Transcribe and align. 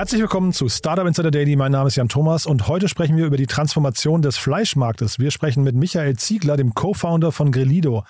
Herzlich 0.00 0.22
willkommen 0.22 0.54
zu 0.54 0.70
Startup 0.70 1.06
Insider 1.06 1.30
Daily. 1.30 1.56
Mein 1.56 1.72
Name 1.72 1.88
ist 1.88 1.96
Jan 1.96 2.08
Thomas 2.08 2.46
und 2.46 2.68
heute 2.68 2.88
sprechen 2.88 3.18
wir 3.18 3.26
über 3.26 3.36
die 3.36 3.46
Transformation 3.46 4.22
des 4.22 4.38
Fleischmarktes. 4.38 5.18
Wir 5.18 5.30
sprechen 5.30 5.62
mit 5.62 5.74
Michael 5.74 6.16
Ziegler, 6.16 6.56
dem 6.56 6.72
Co-Founder 6.72 7.32
von 7.32 7.52
Grillido. 7.52 8.04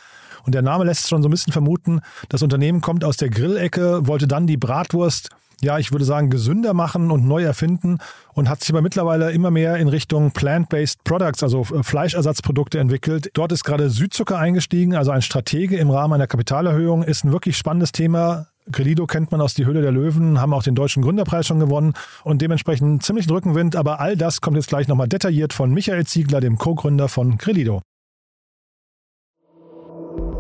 Und 0.46 0.55
der 0.55 0.62
Name 0.62 0.84
lässt 0.84 1.09
schon 1.09 1.20
so 1.20 1.29
ein 1.29 1.32
bisschen 1.32 1.52
vermuten, 1.52 2.00
das 2.29 2.45
Unternehmen 2.45 2.80
kommt 2.80 3.02
aus 3.02 3.16
der 3.16 3.29
Grillecke, 3.29 4.06
wollte 4.06 4.29
dann 4.29 4.46
die 4.46 4.56
Bratwurst, 4.56 5.30
ja, 5.62 5.80
ich 5.80 5.91
würde 5.91 6.05
sagen, 6.05 6.30
gesünder 6.30 6.74
machen 6.74 7.11
und 7.11 7.27
neu 7.27 7.42
erfinden 7.42 7.98
und 8.34 8.48
hat 8.48 8.60
sich 8.60 8.70
aber 8.70 8.82
mittlerweile 8.82 9.32
immer 9.32 9.51
mehr 9.51 9.74
in 9.79 9.88
Richtung 9.88 10.30
Plant-Based 10.30 11.02
Products, 11.02 11.43
also 11.43 11.62
äh, 11.74 11.82
Fleischersatzprodukte 11.82 12.79
entwickelt. 12.79 13.30
Dort 13.34 13.51
ist 13.51 13.65
gerade 13.65 13.91
Südzucker 13.91 14.38
eingestiegen, 14.38 14.95
also 14.95 15.10
ein 15.10 15.23
Stratege 15.23 15.77
im 15.77 15.91
Rahmen 15.91 16.15
einer 16.15 16.29
Kapitalerhöhung, 16.29 17.02
ist 17.02 17.24
ein 17.24 17.32
wirklich 17.32 17.57
spannendes 17.57 17.91
Thema 17.91 18.46
Grelido 18.70 19.06
kennt 19.06 19.32
man 19.32 19.41
aus 19.41 19.55
Die 19.55 19.64
Höhle 19.66 19.82
der 19.82 19.92
Löwen, 19.92 20.41
haben 20.41 20.52
auch 20.52 20.62
den 20.62 20.74
Deutschen 20.74 21.02
Gründerpreis 21.02 21.46
schon 21.46 21.60
gewonnen 21.60 21.95
und 22.24 22.42
dementsprechend 22.42 23.02
ziemlich 23.02 23.28
Rückenwind. 23.28 23.77
Aber 23.77 24.01
all 24.01 24.16
das 24.16 24.41
kommt 24.41 24.56
jetzt 24.56 24.68
gleich 24.68 24.88
nochmal 24.88 25.09
detailliert 25.09 25.52
von 25.52 25.73
Michael 25.73 26.06
Ziegler, 26.06 26.41
dem 26.41 26.59
Co-Gründer 26.59 27.09
von 27.09 27.38
Grelido. 27.38 27.82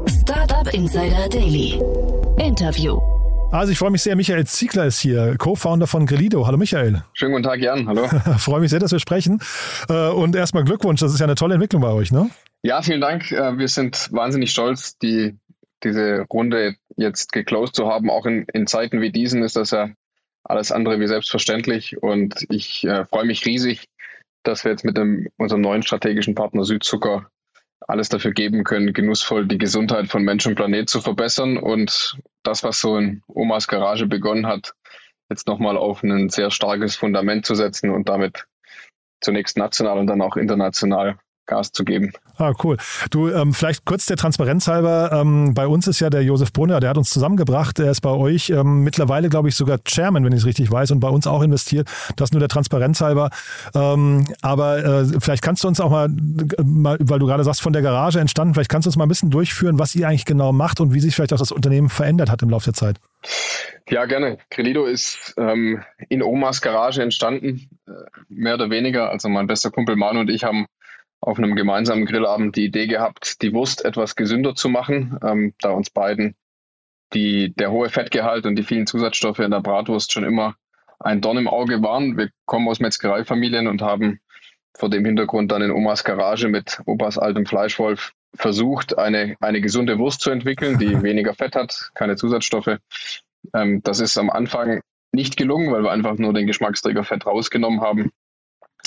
Startup 0.06 0.72
Insider 0.72 1.28
Daily. 1.28 1.80
Interview. 2.38 3.00
Also 3.52 3.72
ich 3.72 3.78
freue 3.78 3.90
mich 3.90 4.02
sehr, 4.02 4.14
Michael 4.14 4.46
Ziegler 4.46 4.84
ist 4.84 5.00
hier, 5.00 5.34
Co-Founder 5.36 5.88
von 5.88 6.06
Grelido. 6.06 6.46
Hallo 6.46 6.56
Michael. 6.56 7.02
Schönen 7.14 7.32
guten 7.32 7.42
Tag, 7.42 7.60
Jan. 7.60 7.88
Hallo. 7.88 8.06
freue 8.38 8.60
mich 8.60 8.70
sehr, 8.70 8.78
dass 8.78 8.92
wir 8.92 9.00
sprechen. 9.00 9.40
Äh, 9.88 10.10
und 10.10 10.36
erstmal 10.36 10.62
Glückwunsch, 10.62 11.00
das 11.00 11.12
ist 11.12 11.18
ja 11.18 11.26
eine 11.26 11.34
tolle 11.34 11.54
Entwicklung 11.54 11.82
bei 11.82 11.90
euch, 11.90 12.12
ne? 12.12 12.30
Ja, 12.62 12.80
vielen 12.80 13.00
Dank. 13.00 13.32
Äh, 13.32 13.58
wir 13.58 13.66
sind 13.66 14.12
wahnsinnig 14.12 14.52
stolz, 14.52 14.98
die 14.98 15.36
diese 15.84 16.26
Runde 16.32 16.76
jetzt 16.96 17.32
geclosed 17.32 17.74
zu 17.74 17.86
haben, 17.86 18.10
auch 18.10 18.26
in, 18.26 18.46
in 18.52 18.66
Zeiten 18.66 19.00
wie 19.00 19.10
diesen, 19.10 19.42
ist 19.42 19.56
das 19.56 19.70
ja 19.70 19.90
alles 20.44 20.72
andere 20.72 21.00
wie 21.00 21.06
selbstverständlich. 21.06 22.02
Und 22.02 22.46
ich 22.48 22.84
äh, 22.84 23.04
freue 23.06 23.24
mich 23.24 23.46
riesig, 23.46 23.88
dass 24.42 24.64
wir 24.64 24.70
jetzt 24.70 24.84
mit 24.84 24.96
dem, 24.96 25.28
unserem 25.36 25.60
neuen 25.60 25.82
strategischen 25.82 26.34
Partner 26.34 26.64
Südzucker 26.64 27.30
alles 27.86 28.08
dafür 28.08 28.32
geben 28.32 28.64
können, 28.64 28.92
genussvoll 28.92 29.46
die 29.46 29.58
Gesundheit 29.58 30.08
von 30.08 30.22
Mensch 30.22 30.46
und 30.46 30.54
Planet 30.54 30.88
zu 30.88 31.00
verbessern 31.00 31.56
und 31.56 32.18
das, 32.42 32.62
was 32.62 32.80
so 32.80 32.96
in 32.96 33.22
Omas 33.26 33.68
Garage 33.68 34.06
begonnen 34.06 34.46
hat, 34.46 34.74
jetzt 35.30 35.46
nochmal 35.46 35.76
auf 35.76 36.02
ein 36.02 36.28
sehr 36.28 36.50
starkes 36.50 36.96
Fundament 36.96 37.46
zu 37.46 37.54
setzen 37.54 37.90
und 37.90 38.08
damit 38.08 38.46
zunächst 39.20 39.56
national 39.56 39.98
und 39.98 40.06
dann 40.06 40.22
auch 40.22 40.36
international 40.36 41.18
Gas 41.50 41.72
zu 41.72 41.84
geben. 41.84 42.12
Ah, 42.38 42.52
cool. 42.64 42.78
Du, 43.10 43.28
ähm, 43.28 43.52
vielleicht 43.52 43.84
kurz 43.84 44.06
der 44.06 44.16
Transparenz 44.16 44.66
halber. 44.68 45.10
Ähm, 45.12 45.52
bei 45.52 45.66
uns 45.66 45.86
ist 45.86 46.00
ja 46.00 46.08
der 46.08 46.22
Josef 46.22 46.52
Brunner, 46.52 46.80
der 46.80 46.90
hat 46.90 46.96
uns 46.96 47.10
zusammengebracht. 47.10 47.78
Er 47.78 47.90
ist 47.90 48.00
bei 48.00 48.10
euch 48.10 48.48
ähm, 48.50 48.82
mittlerweile, 48.82 49.28
glaube 49.28 49.48
ich, 49.48 49.56
sogar 49.56 49.78
Chairman, 49.84 50.24
wenn 50.24 50.32
ich 50.32 50.38
es 50.38 50.46
richtig 50.46 50.70
weiß, 50.70 50.92
und 50.92 51.00
bei 51.00 51.08
uns 51.08 51.26
auch 51.26 51.42
investiert. 51.42 51.88
Das 52.16 52.32
nur 52.32 52.40
der 52.40 52.48
Transparenz 52.48 53.00
halber. 53.00 53.30
Ähm, 53.74 54.26
aber 54.40 54.84
äh, 54.84 55.20
vielleicht 55.20 55.42
kannst 55.42 55.64
du 55.64 55.68
uns 55.68 55.80
auch 55.80 55.90
mal, 55.90 56.08
mal, 56.64 56.96
weil 57.00 57.18
du 57.18 57.26
gerade 57.26 57.44
sagst, 57.44 57.60
von 57.60 57.72
der 57.72 57.82
Garage 57.82 58.20
entstanden, 58.20 58.54
vielleicht 58.54 58.70
kannst 58.70 58.86
du 58.86 58.88
uns 58.88 58.96
mal 58.96 59.04
ein 59.04 59.08
bisschen 59.08 59.30
durchführen, 59.30 59.78
was 59.78 59.94
ihr 59.94 60.08
eigentlich 60.08 60.24
genau 60.24 60.52
macht 60.52 60.80
und 60.80 60.94
wie 60.94 61.00
sich 61.00 61.14
vielleicht 61.14 61.32
auch 61.32 61.38
das 61.38 61.52
Unternehmen 61.52 61.88
verändert 61.90 62.30
hat 62.30 62.42
im 62.42 62.50
Laufe 62.50 62.66
der 62.66 62.74
Zeit. 62.74 62.96
Ja, 63.90 64.04
gerne. 64.06 64.38
Credido 64.50 64.84
ist 64.84 65.34
ähm, 65.36 65.82
in 66.08 66.22
Omas 66.22 66.62
Garage 66.62 67.02
entstanden, 67.02 67.68
äh, 67.88 67.92
mehr 68.28 68.54
oder 68.54 68.70
weniger. 68.70 69.10
Also 69.10 69.28
mein 69.28 69.48
bester 69.48 69.70
Kumpel 69.70 69.96
Manu 69.96 70.20
und 70.20 70.30
ich 70.30 70.44
haben 70.44 70.66
auf 71.20 71.38
einem 71.38 71.54
gemeinsamen 71.54 72.06
Grillabend 72.06 72.56
die 72.56 72.64
Idee 72.64 72.86
gehabt, 72.86 73.42
die 73.42 73.52
Wurst 73.52 73.84
etwas 73.84 74.16
gesünder 74.16 74.54
zu 74.54 74.68
machen, 74.68 75.18
ähm, 75.22 75.54
da 75.60 75.70
uns 75.70 75.90
beiden 75.90 76.34
die, 77.12 77.52
der 77.54 77.70
hohe 77.70 77.88
Fettgehalt 77.88 78.46
und 78.46 78.56
die 78.56 78.62
vielen 78.62 78.86
Zusatzstoffe 78.86 79.40
in 79.40 79.50
der 79.50 79.60
Bratwurst 79.60 80.12
schon 80.12 80.24
immer 80.24 80.54
ein 80.98 81.20
Dorn 81.20 81.38
im 81.38 81.48
Auge 81.48 81.82
waren. 81.82 82.16
Wir 82.16 82.30
kommen 82.46 82.68
aus 82.68 82.80
Metzgereifamilien 82.80 83.66
und 83.66 83.82
haben 83.82 84.20
vor 84.76 84.88
dem 84.88 85.04
Hintergrund 85.04 85.50
dann 85.50 85.62
in 85.62 85.70
Omas 85.70 86.04
Garage 86.04 86.48
mit 86.48 86.80
Opas 86.86 87.18
altem 87.18 87.46
Fleischwolf 87.46 88.12
versucht, 88.34 88.96
eine, 88.96 89.36
eine 89.40 89.60
gesunde 89.60 89.98
Wurst 89.98 90.20
zu 90.20 90.30
entwickeln, 90.30 90.78
die 90.78 91.02
weniger 91.02 91.34
Fett 91.34 91.56
hat, 91.56 91.90
keine 91.94 92.16
Zusatzstoffe. 92.16 92.78
Ähm, 93.54 93.82
das 93.82 94.00
ist 94.00 94.16
am 94.16 94.30
Anfang 94.30 94.80
nicht 95.12 95.36
gelungen, 95.36 95.72
weil 95.72 95.82
wir 95.82 95.90
einfach 95.90 96.16
nur 96.16 96.32
den 96.32 96.46
Geschmacksträger 96.46 97.02
Fett 97.02 97.26
rausgenommen 97.26 97.80
haben. 97.80 98.12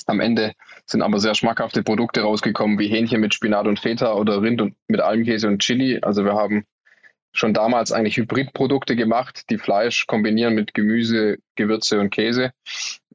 Am 0.09 0.19
Ende 0.19 0.53
sind 0.86 1.02
aber 1.02 1.19
sehr 1.19 1.36
schmackhafte 1.36 1.84
Produkte 1.84 2.22
rausgekommen, 2.22 2.80
wie 2.80 2.88
Hähnchen 2.88 3.22
mit 3.22 3.34
Spinat 3.34 3.68
und 3.68 3.80
Feta 3.80 4.14
oder 4.14 4.41
Rind 4.41 4.62
und 4.62 4.75
mit 4.88 5.02
Almkäse 5.02 5.47
und 5.47 5.59
Chili. 5.59 6.00
Also 6.02 6.25
wir 6.25 6.34
haben 6.34 6.66
schon 7.31 7.53
damals 7.53 7.91
eigentlich 7.91 8.18
Hybridprodukte 8.18 8.96
gemacht, 8.96 9.50
die 9.50 9.58
Fleisch 9.58 10.06
kombinieren 10.08 10.53
mit 10.53 10.74
Gemüse, 10.74 11.38
Gewürze 11.56 12.00
und 12.00 12.12
Käse. 12.12 12.52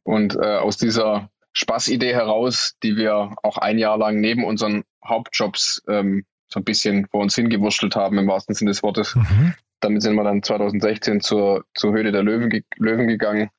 Und 0.03 0.35
äh, 0.37 0.57
aus 0.57 0.77
dieser 0.77 1.31
Spaßidee 1.53 2.15
heraus, 2.15 2.75
die 2.83 2.97
wir 2.97 3.35
auch 3.43 3.59
ein 3.59 3.79
Jahr 3.79 3.99
lang 3.99 4.21
neben 4.21 4.45
unseren 4.45 4.85
Hauptjobs 5.05 5.83
ähm, 5.89 6.25
so 6.49 6.61
ein 6.61 6.65
bisschen 6.65 7.07
vor 7.09 7.21
uns 7.21 7.35
hingewurschtelt 7.35 7.95
haben, 7.95 8.19
im 8.19 8.27
wahrsten 8.27 8.55
Sinne 8.55 8.71
des 8.71 8.83
Wortes. 8.83 9.15
Mhm. 9.15 9.55
Damit 9.81 10.03
sind 10.03 10.15
wir 10.15 10.25
dann 10.25 10.43
2016 10.43 11.21
zur, 11.21 11.65
zur 11.75 11.93
Höhle 11.93 12.11
der 12.11 12.23
Löwen, 12.23 12.65
Löwen 12.77 13.07
gegangen, 13.07 13.51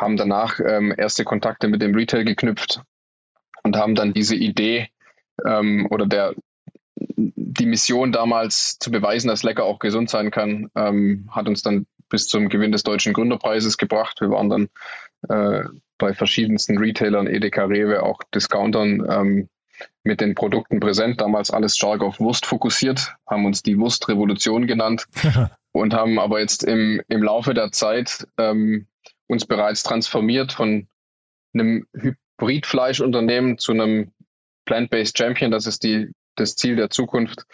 haben 0.00 0.16
danach 0.16 0.60
ähm, 0.60 0.94
erste 0.96 1.24
Kontakte 1.24 1.68
mit 1.68 1.82
dem 1.82 1.94
Retail 1.94 2.24
geknüpft 2.24 2.82
und 3.62 3.76
haben 3.76 3.94
dann 3.94 4.12
diese 4.12 4.34
Idee 4.34 4.88
ähm, 5.44 5.86
oder 5.90 6.06
der 6.06 6.34
die 7.16 7.66
Mission 7.66 8.12
damals 8.12 8.78
zu 8.78 8.90
beweisen, 8.90 9.28
dass 9.28 9.42
Lecker 9.42 9.64
auch 9.64 9.78
gesund 9.78 10.10
sein 10.10 10.30
kann, 10.30 10.70
ähm, 10.76 11.28
hat 11.30 11.48
uns 11.48 11.62
dann 11.62 11.86
bis 12.08 12.26
zum 12.26 12.48
Gewinn 12.48 12.72
des 12.72 12.82
Deutschen 12.82 13.12
Gründerpreises 13.12 13.78
gebracht. 13.78 14.20
Wir 14.20 14.30
waren 14.30 14.50
dann 14.50 14.68
äh, 15.28 15.68
bei 15.98 16.14
verschiedensten 16.14 16.78
Retailern, 16.78 17.26
Edeka, 17.26 17.64
Rewe, 17.64 18.02
auch 18.02 18.22
Discountern 18.34 19.06
ähm, 19.08 19.48
mit 20.02 20.20
den 20.20 20.34
Produkten 20.34 20.80
präsent. 20.80 21.20
Damals 21.20 21.50
alles 21.50 21.76
stark 21.76 22.02
auf 22.02 22.20
Wurst 22.20 22.46
fokussiert, 22.46 23.14
haben 23.26 23.46
uns 23.46 23.62
die 23.62 23.78
Wurstrevolution 23.78 24.66
genannt 24.66 25.06
und 25.72 25.94
haben 25.94 26.18
aber 26.18 26.40
jetzt 26.40 26.64
im, 26.64 27.00
im 27.08 27.22
Laufe 27.22 27.54
der 27.54 27.70
Zeit 27.72 28.26
ähm, 28.38 28.86
uns 29.30 29.46
bereits 29.46 29.84
transformiert 29.84 30.52
von 30.52 30.88
einem 31.54 31.86
Hybridfleischunternehmen 31.94 33.58
zu 33.58 33.72
einem 33.72 34.10
Plant-Based 34.64 35.16
Champion. 35.16 35.52
Das 35.52 35.66
ist 35.66 35.84
die, 35.84 36.10
das 36.34 36.56
Ziel 36.56 36.74
der 36.74 36.90
Zukunft. 36.90 37.44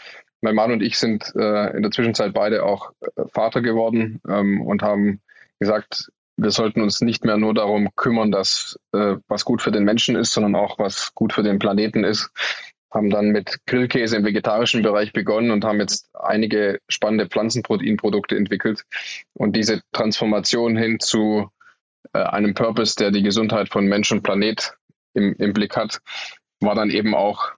Mein 0.41 0.55
Mann 0.55 0.73
und 0.73 0.83
ich 0.83 0.99
sind 0.99 1.35
äh, 1.37 1.77
in 1.77 1.83
der 1.83 1.91
Zwischenzeit 1.91 2.33
beide 2.33 2.65
auch 2.65 2.93
äh, 3.01 3.25
Vater 3.33 3.61
geworden 3.61 4.21
ähm, 4.27 4.63
und 4.63 4.83
haben 4.83 5.21
gesagt, 5.59 6.11
wir 6.39 6.51
sollten 6.51 6.81
uns 6.83 7.01
nicht 7.01 7.25
mehr 7.25 7.37
nur 7.37 7.53
darum 7.53 7.91
kümmern, 7.95 8.31
dass 8.31 8.79
äh, 8.93 9.17
was 9.29 9.45
gut 9.45 9.61
für 9.61 9.73
den 9.73 9.85
Menschen 9.85 10.17
ist, 10.17 10.33
sondern 10.33 10.55
auch 10.55 10.79
was 10.79 11.15
gut 11.15 11.33
für 11.33 11.43
den 11.43 11.59
Planeten 11.59 12.05
ist. 12.05 12.31
Haben 12.91 13.11
dann 13.11 13.29
mit 13.29 13.59
Grillkäse 13.67 14.17
im 14.17 14.25
vegetarischen 14.25 14.83
Bereich 14.83 15.13
begonnen 15.13 15.51
und 15.51 15.65
haben 15.65 15.81
jetzt 15.81 16.09
einige 16.15 16.79
spannende 16.89 17.27
Pflanzenproteinprodukte 17.27 18.37
entwickelt. 18.37 18.85
Und 19.35 19.57
diese 19.57 19.83
Transformation 19.93 20.77
hin 20.77 21.01
zu 21.01 21.51
äh, 22.13 22.19
einem 22.19 22.55
Purpose, 22.55 22.97
der 22.97 23.11
die 23.11 23.23
Gesundheit 23.23 23.69
von 23.69 23.87
Mensch 23.87 24.13
und 24.13 24.23
Planet 24.23 24.77
im, 25.15 25.35
im 25.39 25.53
Blick 25.53 25.77
hat, 25.77 26.01
war 26.61 26.75
dann 26.75 26.91
eben 26.91 27.15
auch 27.15 27.53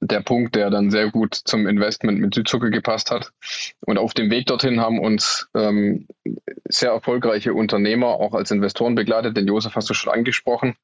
der 0.00 0.20
Punkt, 0.20 0.54
der 0.54 0.70
dann 0.70 0.90
sehr 0.90 1.10
gut 1.10 1.34
zum 1.34 1.66
Investment 1.66 2.20
mit 2.20 2.34
Südzucker 2.34 2.70
gepasst 2.70 3.10
hat. 3.10 3.32
Und 3.80 3.98
auf 3.98 4.14
dem 4.14 4.30
Weg 4.30 4.46
dorthin 4.46 4.80
haben 4.80 4.98
uns 4.98 5.48
ähm, 5.54 6.06
sehr 6.64 6.90
erfolgreiche 6.90 7.52
Unternehmer 7.52 8.08
auch 8.08 8.32
als 8.32 8.50
Investoren 8.50 8.94
begleitet. 8.94 9.36
Den 9.36 9.46
Josef 9.46 9.74
hast 9.76 9.90
du 9.90 9.94
schon 9.94 10.12
angesprochen, 10.12 10.76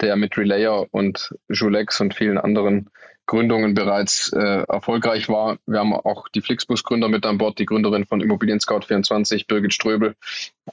der 0.00 0.16
mit 0.16 0.36
Relayer 0.36 0.86
und 0.90 1.34
Julex 1.48 2.00
und 2.00 2.14
vielen 2.14 2.38
anderen 2.38 2.90
Gründungen 3.28 3.74
bereits 3.74 4.32
äh, 4.32 4.64
erfolgreich 4.68 5.28
war. 5.28 5.58
Wir 5.66 5.80
haben 5.80 5.92
auch 5.92 6.28
die 6.28 6.40
Flixbus-Gründer 6.40 7.08
mit 7.08 7.26
an 7.26 7.38
Bord, 7.38 7.58
die 7.58 7.66
Gründerin 7.66 8.06
von 8.06 8.22
Immobilien 8.22 8.58
Scout 8.58 8.80
24, 8.86 9.46
Birgit 9.46 9.74
Ströbel, 9.74 10.16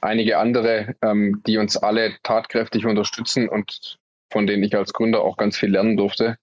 einige 0.00 0.38
andere, 0.38 0.96
ähm, 1.02 1.42
die 1.46 1.58
uns 1.58 1.76
alle 1.76 2.14
tatkräftig 2.22 2.86
unterstützen 2.86 3.48
und 3.48 3.98
von 4.30 4.46
denen 4.46 4.64
ich 4.64 4.74
als 4.74 4.94
Gründer 4.94 5.20
auch 5.20 5.36
ganz 5.36 5.58
viel 5.58 5.70
lernen 5.70 5.98
durfte. 5.98 6.38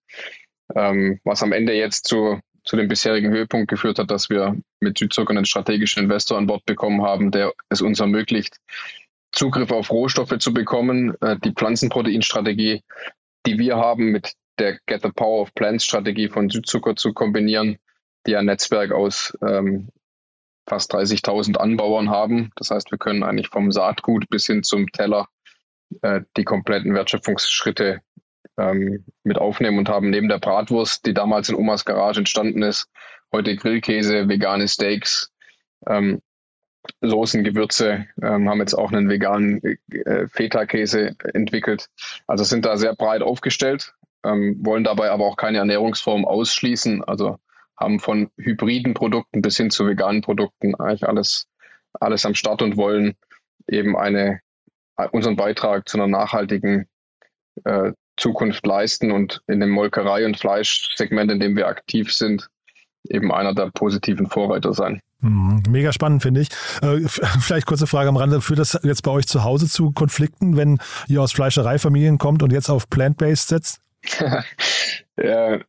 Ähm, 0.76 1.20
was 1.24 1.42
am 1.42 1.52
Ende 1.52 1.74
jetzt 1.74 2.06
zu, 2.06 2.40
zu 2.64 2.78
dem 2.78 2.88
bisherigen 2.88 3.32
Höhepunkt 3.32 3.68
geführt 3.68 3.98
hat, 3.98 4.12
dass 4.12 4.30
wir 4.30 4.56
mit 4.80 5.00
Südzucker 5.00 5.32
einen 5.32 5.46
strategischen 5.46 6.04
Investor 6.04 6.38
an 6.38 6.48
Bord 6.48 6.64
bekommen 6.66 7.02
haben, 7.02 7.32
der 7.32 7.54
es 7.70 7.82
uns 7.82 8.00
ermöglicht, 8.00 8.58
Zugriff 9.34 9.72
auf 9.72 9.92
Rohstoffe 9.92 10.38
zu 10.40 10.54
bekommen, 10.54 11.16
äh, 11.22 11.38
die 11.44 11.52
Pflanzenproteinstrategie, 11.52 12.84
die 13.46 13.60
wir 13.60 13.78
haben, 13.78 14.12
mit 14.12 14.34
der 14.60 14.80
Get 14.86 15.02
the 15.02 15.10
Power 15.10 15.42
of 15.42 15.54
Plants 15.56 15.86
Strategie 15.86 16.30
von 16.30 16.50
Südzucker 16.50 16.96
zu 16.96 17.14
kombinieren, 17.14 17.78
die 18.28 18.38
ein 18.38 18.46
Netzwerk 18.46 18.92
aus 18.92 19.38
ähm, 19.46 19.90
fast 20.70 20.94
30.000 20.94 21.58
Anbauern 21.58 22.10
haben. 22.10 22.52
Das 22.56 22.70
heißt, 22.70 22.92
wir 22.92 22.98
können 22.98 23.24
eigentlich 23.24 23.50
vom 23.50 23.72
Saatgut 23.72 24.30
bis 24.30 24.46
hin 24.46 24.64
zum 24.64 24.88
Teller 24.92 25.28
äh, 26.02 26.22
die 26.38 26.44
kompletten 26.44 26.94
Wertschöpfungsschritte 26.94 28.02
ähm, 28.58 29.04
mit 29.24 29.38
aufnehmen 29.38 29.80
und 29.80 29.90
haben 29.90 30.10
neben 30.10 30.30
der 30.30 30.40
Bratwurst, 30.40 31.06
die 31.06 31.14
damals 31.14 31.50
in 31.50 31.56
Omas 31.56 31.86
Garage 31.86 32.20
entstanden 32.20 32.62
ist, 32.62 32.88
heute 33.32 33.56
Grillkäse, 33.56 34.30
vegane 34.30 34.68
Steaks, 34.68 35.32
ähm, 35.88 36.22
Soßen, 37.02 37.44
Gewürze, 37.44 38.08
ähm, 38.22 38.50
haben 38.50 38.60
jetzt 38.60 38.74
auch 38.74 38.92
einen 38.92 39.10
veganen 39.10 39.62
äh, 39.64 40.28
Feta-Käse 40.28 41.16
entwickelt. 41.34 41.88
Also 42.28 42.44
sind 42.44 42.66
da 42.66 42.78
sehr 42.78 42.96
breit 42.96 43.22
aufgestellt, 43.22 43.94
ähm, 44.24 44.58
wollen 44.60 44.84
dabei 44.84 45.12
aber 45.12 45.26
auch 45.26 45.38
keine 45.38 45.60
Ernährungsform 45.60 46.26
ausschließen. 46.26 47.04
Also 47.04 47.38
haben 47.78 48.00
von 48.00 48.30
hybriden 48.38 48.94
Produkten 48.94 49.42
bis 49.42 49.58
hin 49.58 49.70
zu 49.70 49.88
veganen 49.88 50.22
Produkten 50.22 50.76
eigentlich 50.76 51.08
alles, 51.08 51.48
alles 52.00 52.26
am 52.26 52.36
Start 52.36 52.62
und 52.62 52.78
wollen 52.78 53.16
eben 53.68 53.98
eine, 53.98 54.42
unseren 55.12 55.36
Beitrag 55.36 55.88
zu 55.88 55.98
einer 55.98 56.08
nachhaltigen 56.08 56.88
äh, 57.64 57.94
Zukunft 58.18 58.66
leisten 58.66 59.12
und 59.12 59.42
in 59.48 59.60
dem 59.60 59.72
Molkerei- 59.72 60.26
und 60.26 60.38
Fleischsegment, 60.38 61.32
in 61.32 61.40
dem 61.40 61.56
wir 61.56 61.68
aktiv 61.68 62.14
sind, 62.14 62.48
eben 63.10 63.32
einer 63.32 63.54
der 63.54 63.72
positiven 63.72 64.28
Vorreiter 64.28 64.74
sein. 64.74 65.02
Mhm. 65.24 65.64
Mega 65.70 65.94
spannend, 65.94 66.22
finde 66.22 66.42
ich. 66.42 66.50
Äh, 66.82 67.00
vielleicht 67.40 67.66
kurze 67.66 67.88
Frage 67.88 68.10
am 68.10 68.18
Rande. 68.18 68.42
Führt 68.42 68.60
das 68.60 68.80
jetzt 68.84 69.02
bei 69.02 69.12
euch 69.12 69.26
zu 69.26 69.44
Hause 69.44 69.68
zu 69.68 69.92
Konflikten, 69.92 70.58
wenn 70.58 70.80
ihr 71.08 71.22
aus 71.22 71.32
Fleischereifamilien 71.32 72.18
kommt 72.18 72.44
und 72.44 72.52
jetzt 72.52 72.70
auf 72.70 72.90
Plant-Based 72.90 73.48
setzt? 73.48 73.80
äh, 75.16 75.60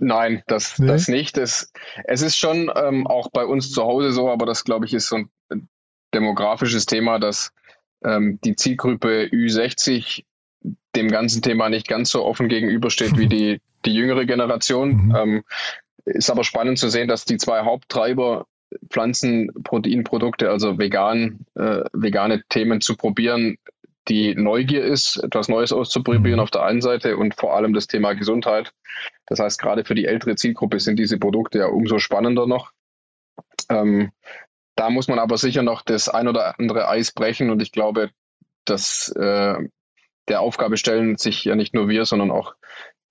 nein, 0.00 0.42
das, 0.46 0.78
nee. 0.78 0.86
das 0.86 1.08
nicht. 1.08 1.36
Das, 1.38 1.72
es 2.04 2.22
ist 2.22 2.36
schon 2.36 2.70
ähm, 2.74 3.06
auch 3.06 3.30
bei 3.30 3.44
uns 3.44 3.72
zu 3.72 3.82
Hause 3.82 4.12
so, 4.12 4.30
aber 4.30 4.44
das, 4.44 4.64
glaube 4.64 4.84
ich, 4.84 4.92
ist 4.92 5.08
so 5.08 5.16
ein 5.16 5.68
demografisches 6.12 6.84
Thema, 6.84 7.18
dass 7.18 7.52
ähm, 8.04 8.38
die 8.44 8.54
Zielgruppe 8.54 9.28
Ü60 9.32 10.24
dem 10.94 11.08
ganzen 11.08 11.40
Thema 11.40 11.70
nicht 11.70 11.88
ganz 11.88 12.10
so 12.10 12.24
offen 12.24 12.48
gegenübersteht 12.48 13.16
wie 13.16 13.26
die, 13.28 13.60
die 13.86 13.94
jüngere 13.94 14.26
Generation. 14.26 15.06
Mhm. 15.06 15.16
Ähm, 15.16 15.44
ist 16.04 16.30
aber 16.30 16.44
spannend 16.44 16.78
zu 16.78 16.88
sehen, 16.88 17.08
dass 17.08 17.24
die 17.24 17.36
zwei 17.36 17.60
Haupttreiber 17.60 18.46
Pflanzenproteinprodukte, 18.90 20.50
also 20.50 20.78
vegan, 20.78 21.46
äh, 21.54 21.82
vegane 21.92 22.42
Themen 22.48 22.80
zu 22.80 22.96
probieren, 22.96 23.58
die 24.08 24.34
Neugier 24.34 24.84
ist, 24.84 25.18
etwas 25.22 25.48
Neues 25.48 25.72
auszuprobieren 25.72 26.38
mhm. 26.38 26.40
auf 26.40 26.50
der 26.50 26.62
einen 26.62 26.80
Seite 26.80 27.16
und 27.16 27.34
vor 27.34 27.54
allem 27.54 27.72
das 27.72 27.86
Thema 27.86 28.14
Gesundheit. 28.14 28.72
Das 29.26 29.38
heißt, 29.38 29.60
gerade 29.60 29.84
für 29.84 29.94
die 29.94 30.06
ältere 30.06 30.36
Zielgruppe 30.36 30.80
sind 30.80 30.98
diese 30.98 31.18
Produkte 31.18 31.58
ja 31.58 31.66
umso 31.66 31.98
spannender 31.98 32.46
noch. 32.46 32.72
Ähm, 33.68 34.10
da 34.76 34.90
muss 34.90 35.08
man 35.08 35.18
aber 35.18 35.36
sicher 35.36 35.62
noch 35.62 35.82
das 35.82 36.08
ein 36.08 36.28
oder 36.28 36.58
andere 36.58 36.88
Eis 36.88 37.12
brechen 37.12 37.50
und 37.50 37.60
ich 37.60 37.72
glaube, 37.72 38.10
dass 38.64 39.08
äh, 39.10 39.58
der 40.28 40.40
Aufgabe 40.40 40.76
stellen 40.76 41.16
sich 41.16 41.44
ja 41.44 41.54
nicht 41.54 41.74
nur 41.74 41.88
wir, 41.88 42.04
sondern 42.04 42.30
auch 42.30 42.54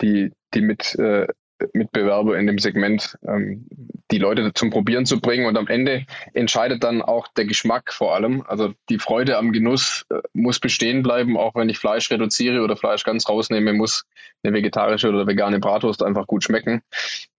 die, 0.02 0.32
die 0.54 0.62
mit 0.62 0.96
äh, 0.96 1.28
Mitbewerber 1.74 2.38
in 2.38 2.48
dem 2.48 2.58
Segment, 2.58 3.18
ähm, 3.28 3.68
die 4.12 4.18
Leute 4.18 4.54
zum 4.54 4.70
Probieren 4.70 5.06
zu 5.06 5.20
bringen. 5.20 5.46
Und 5.46 5.58
am 5.58 5.68
Ende 5.68 6.06
entscheidet 6.34 6.84
dann 6.84 7.02
auch 7.02 7.28
der 7.28 7.46
Geschmack 7.46 7.94
vor 7.94 8.16
allem. 8.16 8.44
Also 8.48 8.74
die 8.90 9.00
Freude 9.00 9.38
am 9.38 9.52
Genuss 9.52 10.06
äh, 10.10 10.20
muss 10.34 10.60
bestehen 10.60 11.04
bleiben, 11.04 11.38
auch 11.38 11.56
wenn 11.56 11.70
ich 11.70 11.78
Fleisch 11.78 12.10
reduziere 12.12 12.62
oder 12.62 12.78
Fleisch 12.78 13.04
ganz 13.04 13.28
rausnehme, 13.28 13.74
muss 13.74 14.06
eine 14.44 14.54
vegetarische 14.54 15.10
oder 15.10 15.28
vegane 15.28 15.60
Bratwurst 15.60 16.04
einfach 16.04 16.28
gut 16.28 16.44
schmecken. 16.44 16.82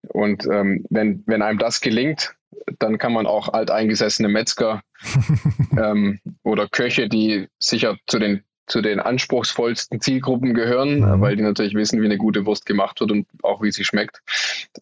Und 0.08 0.46
ähm, 0.46 0.84
wenn, 0.90 1.22
wenn 1.26 1.42
einem 1.42 1.58
das 1.58 1.80
gelingt, 1.80 2.34
dann 2.78 2.98
kann 2.98 3.12
man 3.12 3.26
auch 3.26 3.52
alteingesessene 3.52 4.28
Metzger 4.28 4.82
ähm, 5.78 6.20
oder 6.42 6.68
Köche, 6.68 7.08
die 7.08 7.48
sicher 7.58 7.96
zu 8.06 8.18
den 8.18 8.42
zu 8.70 8.80
den 8.80 9.00
anspruchsvollsten 9.00 10.00
Zielgruppen 10.00 10.54
gehören, 10.54 11.00
mhm. 11.00 11.20
weil 11.20 11.36
die 11.36 11.42
natürlich 11.42 11.74
wissen, 11.74 12.00
wie 12.00 12.06
eine 12.06 12.18
gute 12.18 12.46
Wurst 12.46 12.66
gemacht 12.66 13.00
wird 13.00 13.10
und 13.10 13.26
auch 13.42 13.62
wie 13.62 13.72
sie 13.72 13.84
schmeckt. 13.84 14.22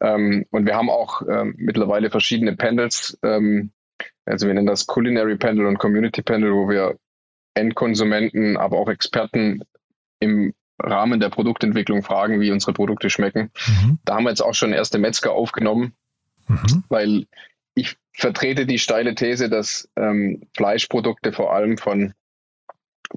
Ähm, 0.00 0.44
und 0.50 0.67
wir 0.67 0.76
haben 0.76 0.90
auch 0.90 1.23
ähm, 1.29 1.55
mittlerweile 1.56 2.11
verschiedene 2.11 2.55
Panels, 2.55 3.19
ähm, 3.23 3.70
also 4.25 4.46
wir 4.46 4.55
nennen 4.55 4.67
das 4.67 4.87
Culinary 4.87 5.37
Panel 5.37 5.67
und 5.67 5.79
Community 5.79 6.23
Panel, 6.23 6.52
wo 6.52 6.69
wir 6.69 6.96
Endkonsumenten, 7.55 8.56
aber 8.56 8.79
auch 8.79 8.88
Experten 8.88 9.62
im 10.20 10.55
Rahmen 10.81 11.19
der 11.19 11.31
Produktentwicklung 11.31 12.02
fragen, 12.02 12.40
wie 12.40 12.52
unsere 12.52 12.73
Produkte 12.73 13.11
schmecken. 13.11 13.50
Mhm. 13.67 13.99
Da 14.05 14.14
haben 14.14 14.25
wir 14.25 14.31
jetzt 14.31 14.43
auch 14.43 14.55
schon 14.55 14.73
erste 14.73 14.99
Metzger 14.99 15.32
aufgenommen, 15.32 15.94
mhm. 16.46 16.85
weil 16.88 17.26
ich 17.75 17.96
vertrete 18.12 18.67
die 18.67 18.79
steile 18.79 19.14
These, 19.14 19.49
dass 19.49 19.88
ähm, 19.96 20.43
Fleischprodukte 20.56 21.32
vor 21.32 21.52
allem 21.52 21.79
von 21.79 22.12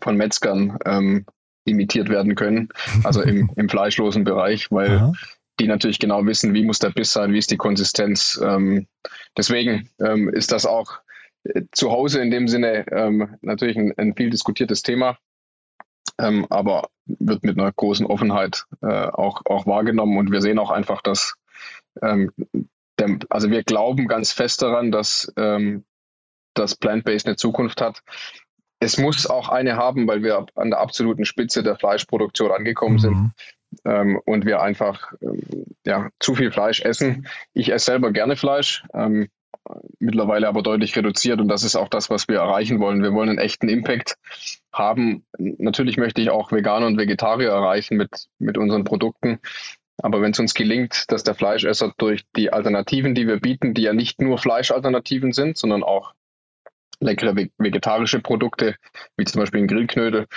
von 0.02 0.16
Metzgern 0.18 0.78
ähm, 0.86 1.26
imitiert 1.66 2.10
werden 2.10 2.36
können, 2.36 2.70
also 3.04 3.22
im, 3.22 3.52
im 3.56 3.70
fleischlosen 3.70 4.24
Bereich, 4.24 4.72
weil 4.72 4.98
Aha. 4.98 5.14
die 5.60 5.68
natürlich 5.68 6.00
genau 6.00 6.26
wissen, 6.26 6.54
wie 6.54 6.66
muss 6.66 6.80
der 6.80 6.90
Biss 6.90 7.14
sein, 7.14 7.34
wie 7.34 7.38
ist 7.38 7.52
die 7.52 7.58
Konsistenz. 7.58 8.40
Ähm, 8.44 8.88
deswegen 9.38 9.90
ähm, 10.00 10.30
ist 10.30 10.52
das 10.52 10.66
auch 10.66 11.00
äh, 11.44 11.64
zu 11.72 11.92
Hause 11.92 12.22
in 12.22 12.32
dem 12.32 12.48
Sinne 12.48 12.86
ähm, 12.92 13.36
natürlich 13.42 13.78
ein, 13.78 13.94
ein, 13.98 14.16
viel 14.16 14.30
diskutiertes 14.30 14.82
Thema, 14.82 15.18
ähm, 16.20 16.48
aber 16.50 16.90
wird 17.06 17.44
mit 17.44 17.60
einer 17.60 17.72
großen 17.72 18.06
Offenheit 18.06 18.66
äh, 18.82 18.88
auch, 18.88 19.42
auch 19.46 19.66
wahrgenommen 19.68 20.18
und 20.18 20.32
wir 20.32 20.42
sehen 20.42 20.60
auch 20.60 20.72
einfach, 20.72 21.02
dass 21.02 21.36
ähm, 22.02 22.32
der, 22.98 23.20
also 23.30 23.50
wir 23.52 23.64
glauben 23.64 24.08
ganz 24.08 24.32
fest 24.32 24.62
daran, 24.62 24.92
dass 24.92 25.32
ähm, 25.38 25.84
das 26.54 26.76
Plant-Based 26.76 27.28
eine 27.28 27.36
Zukunft 27.36 27.82
hat 27.82 28.02
es 28.82 28.98
muss 28.98 29.28
auch 29.28 29.50
eine 29.50 29.78
haben, 29.78 30.08
weil 30.08 30.24
wir 30.24 30.46
an 30.56 30.72
der 30.72 30.80
absoluten 30.80 31.24
Spitze 31.24 31.64
der 31.64 31.78
Fleischproduktion 31.78 32.52
angekommen 32.52 32.96
mhm. 32.96 33.00
sind 33.00 33.32
ähm, 33.86 34.20
und 34.26 34.46
wir 34.46 34.62
einfach 34.62 35.14
ähm, 35.22 35.66
ja, 35.86 36.10
zu 36.20 36.34
viel 36.34 36.52
Fleisch 36.52 36.82
essen. 36.82 37.28
Ich 37.54 37.72
esse 37.72 37.86
selber 37.86 38.12
gerne 38.12 38.36
Fleisch, 38.36 38.84
ähm, 38.94 39.30
mittlerweile 40.00 40.48
aber 40.48 40.64
deutlich 40.64 40.96
reduziert 40.96 41.40
und 41.40 41.48
das 41.48 41.64
ist 41.64 41.76
auch 41.76 41.90
das, 41.90 42.10
was 42.10 42.28
wir 42.28 42.38
erreichen 42.38 42.80
wollen. 42.80 43.04
Wir 43.04 43.14
wollen 43.14 43.30
einen 43.30 43.38
echten 43.38 43.70
Impact 43.70 44.16
haben. 44.74 45.26
Natürlich 45.38 45.98
möchte 45.98 46.20
ich 46.22 46.32
auch 46.32 46.52
Veganer 46.52 46.88
und 46.88 46.98
Vegetarier 46.98 47.50
erreichen 47.50 47.98
mit, 47.98 48.26
mit 48.40 48.58
unseren 48.58 48.84
Produkten. 48.84 49.40
Aber 50.02 50.22
wenn 50.24 50.32
es 50.32 50.40
uns 50.40 50.56
gelingt, 50.56 51.12
dass 51.12 51.24
der 51.24 51.36
Fleischesser 51.36 51.94
durch 52.00 52.24
die 52.36 52.52
Alternativen, 52.52 53.14
die 53.14 53.28
wir 53.28 53.40
bieten, 53.40 53.76
die 53.76 53.84
ja 53.84 53.94
nicht 53.94 54.20
nur 54.20 54.40
Fleischalternativen 54.40 55.34
sind, 55.34 55.60
sondern 55.60 55.84
auch 55.84 56.14
leckere 57.02 57.36
vegetarische 57.58 58.20
Produkte, 58.20 58.76
wie 59.18 59.26
zum 59.26 59.42
Beispiel 59.42 59.62
ein 59.62 59.68
Grillknödel. 59.68 60.28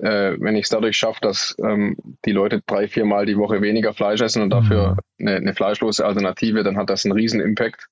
Äh, 0.00 0.36
wenn 0.38 0.56
ich 0.56 0.64
es 0.64 0.68
dadurch 0.68 0.96
schaffe, 0.96 1.20
dass 1.22 1.56
ähm, 1.64 1.96
die 2.24 2.32
Leute 2.32 2.60
drei, 2.66 2.88
viermal 2.88 3.24
die 3.24 3.38
Woche 3.38 3.62
weniger 3.62 3.94
Fleisch 3.94 4.20
essen 4.20 4.42
und 4.42 4.50
dafür 4.50 4.96
mhm. 5.18 5.26
eine, 5.26 5.36
eine 5.36 5.54
fleischlose 5.54 6.04
Alternative, 6.04 6.62
dann 6.62 6.76
hat 6.76 6.90
das 6.90 7.04
einen 7.04 7.12
riesen 7.12 7.40
Impact, 7.40 7.88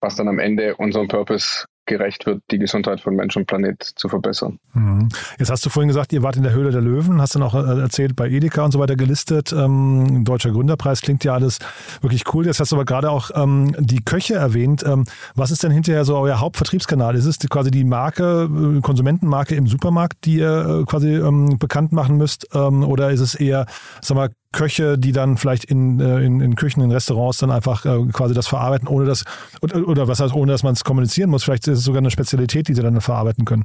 was 0.00 0.14
dann 0.16 0.28
am 0.28 0.38
Ende 0.38 0.76
unserem 0.76 1.08
Purpose 1.08 1.64
gerecht 1.86 2.26
wird, 2.26 2.42
die 2.50 2.58
Gesundheit 2.58 3.00
von 3.00 3.14
Mensch 3.14 3.36
und 3.36 3.46
Planet 3.46 3.82
zu 3.82 4.08
verbessern. 4.08 4.58
Mhm. 4.72 5.08
Jetzt 5.38 5.50
hast 5.50 5.64
du 5.64 5.70
vorhin 5.70 5.88
gesagt, 5.88 6.12
ihr 6.12 6.22
wart 6.22 6.36
in 6.36 6.42
der 6.42 6.52
Höhle 6.52 6.70
der 6.70 6.80
Löwen, 6.80 7.20
hast 7.20 7.34
dann 7.34 7.42
auch 7.42 7.54
äh, 7.54 7.80
erzählt, 7.80 8.16
bei 8.16 8.28
Edeka 8.28 8.64
und 8.64 8.72
so 8.72 8.78
weiter 8.78 8.96
gelistet. 8.96 9.52
Ähm, 9.52 10.24
Deutscher 10.24 10.50
Gründerpreis 10.50 11.02
klingt 11.02 11.24
ja 11.24 11.34
alles 11.34 11.58
wirklich 12.00 12.22
cool. 12.34 12.46
Jetzt 12.46 12.60
hast 12.60 12.72
du 12.72 12.76
aber 12.76 12.84
gerade 12.84 13.10
auch 13.10 13.30
ähm, 13.34 13.74
die 13.78 14.02
Köche 14.04 14.34
erwähnt. 14.34 14.84
Ähm, 14.86 15.04
was 15.34 15.50
ist 15.50 15.62
denn 15.62 15.72
hinterher 15.72 16.04
so 16.04 16.16
euer 16.16 16.40
Hauptvertriebskanal? 16.40 17.14
Ist 17.14 17.26
es 17.26 17.38
quasi 17.38 17.70
die 17.70 17.84
Marke, 17.84 18.48
äh, 18.50 18.80
Konsumentenmarke 18.80 19.54
im 19.54 19.66
Supermarkt, 19.66 20.24
die 20.24 20.36
ihr 20.36 20.82
äh, 20.82 20.84
quasi 20.84 21.14
ähm, 21.14 21.58
bekannt 21.58 21.92
machen 21.92 22.16
müsst? 22.16 22.48
Ähm, 22.54 22.82
oder 22.84 23.10
ist 23.10 23.20
es 23.20 23.34
eher, 23.34 23.66
sag 24.00 24.16
mal, 24.16 24.30
Köche, 24.54 24.98
die 24.98 25.12
dann 25.12 25.36
vielleicht 25.36 25.64
in, 25.64 26.00
äh, 26.00 26.20
in, 26.20 26.40
in 26.40 26.54
Küchen, 26.54 26.82
in 26.82 26.90
Restaurants 26.90 27.38
dann 27.38 27.50
einfach 27.50 27.84
äh, 27.84 28.10
quasi 28.12 28.34
das 28.34 28.46
verarbeiten, 28.46 28.88
ohne 28.88 29.04
das, 29.04 29.24
oder, 29.60 29.86
oder 29.86 30.08
was 30.08 30.20
heißt, 30.20 30.34
ohne 30.34 30.52
dass 30.52 30.62
man 30.62 30.72
es 30.72 30.84
kommunizieren 30.84 31.30
muss. 31.30 31.44
Vielleicht 31.44 31.68
ist 31.68 31.78
es 31.78 31.84
sogar 31.84 31.98
eine 31.98 32.10
Spezialität, 32.10 32.68
die 32.68 32.74
sie 32.74 32.82
dann 32.82 33.00
verarbeiten 33.00 33.44
können. 33.44 33.64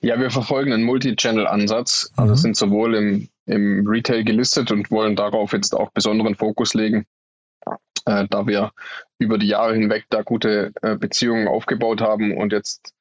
Ja, 0.00 0.18
wir 0.20 0.30
verfolgen 0.30 0.72
einen 0.72 0.84
Multi-Channel-Ansatz. 0.84 2.12
Also 2.16 2.32
mhm. 2.32 2.36
sind 2.36 2.56
sowohl 2.56 2.94
im, 2.94 3.28
im 3.46 3.86
Retail 3.86 4.24
gelistet 4.24 4.70
und 4.70 4.90
wollen 4.90 5.16
darauf 5.16 5.52
jetzt 5.52 5.74
auch 5.74 5.90
besonderen 5.90 6.36
Fokus 6.36 6.74
legen, 6.74 7.04
äh, 8.06 8.26
da 8.30 8.46
wir 8.46 8.70
über 9.18 9.38
die 9.38 9.48
Jahre 9.48 9.74
hinweg 9.74 10.06
da 10.08 10.22
gute 10.22 10.72
äh, 10.82 10.96
Beziehungen 10.96 11.48
aufgebaut 11.48 12.00
haben 12.00 12.36
und 12.36 12.52
jetzt 12.52 12.94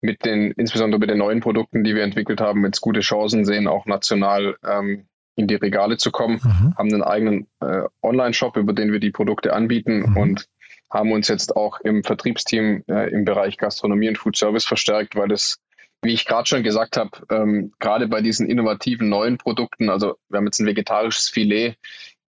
mit 0.00 0.24
den, 0.24 0.52
insbesondere 0.52 1.00
mit 1.00 1.10
den 1.10 1.18
neuen 1.18 1.40
Produkten, 1.40 1.82
die 1.82 1.94
wir 1.94 2.04
entwickelt 2.04 2.40
haben, 2.40 2.64
jetzt 2.64 2.80
gute 2.80 3.00
Chancen 3.00 3.44
sehen, 3.44 3.66
auch 3.66 3.86
national 3.86 4.56
ähm, 4.64 5.06
in 5.36 5.46
die 5.46 5.54
Regale 5.56 5.96
zu 5.96 6.10
kommen, 6.10 6.40
mhm. 6.42 6.74
haben 6.76 6.92
einen 6.92 7.02
eigenen 7.02 7.46
äh, 7.60 7.82
Online-Shop, 8.02 8.56
über 8.56 8.72
den 8.72 8.92
wir 8.92 9.00
die 9.00 9.10
Produkte 9.10 9.52
anbieten 9.52 10.10
mhm. 10.10 10.16
und 10.16 10.48
haben 10.90 11.12
uns 11.12 11.28
jetzt 11.28 11.56
auch 11.56 11.80
im 11.80 12.04
Vertriebsteam 12.04 12.84
äh, 12.88 13.10
im 13.10 13.24
Bereich 13.24 13.56
Gastronomie 13.58 14.08
und 14.08 14.18
Food 14.18 14.36
Service 14.36 14.64
verstärkt, 14.64 15.16
weil 15.16 15.32
es, 15.32 15.58
wie 16.02 16.12
ich 16.12 16.24
gerade 16.24 16.46
schon 16.46 16.62
gesagt 16.62 16.96
habe, 16.96 17.10
ähm, 17.30 17.72
gerade 17.80 18.06
bei 18.06 18.20
diesen 18.20 18.48
innovativen 18.48 19.08
neuen 19.08 19.38
Produkten, 19.38 19.90
also 19.90 20.16
wir 20.28 20.38
haben 20.38 20.46
jetzt 20.46 20.60
ein 20.60 20.66
vegetarisches 20.66 21.28
Filet, 21.28 21.76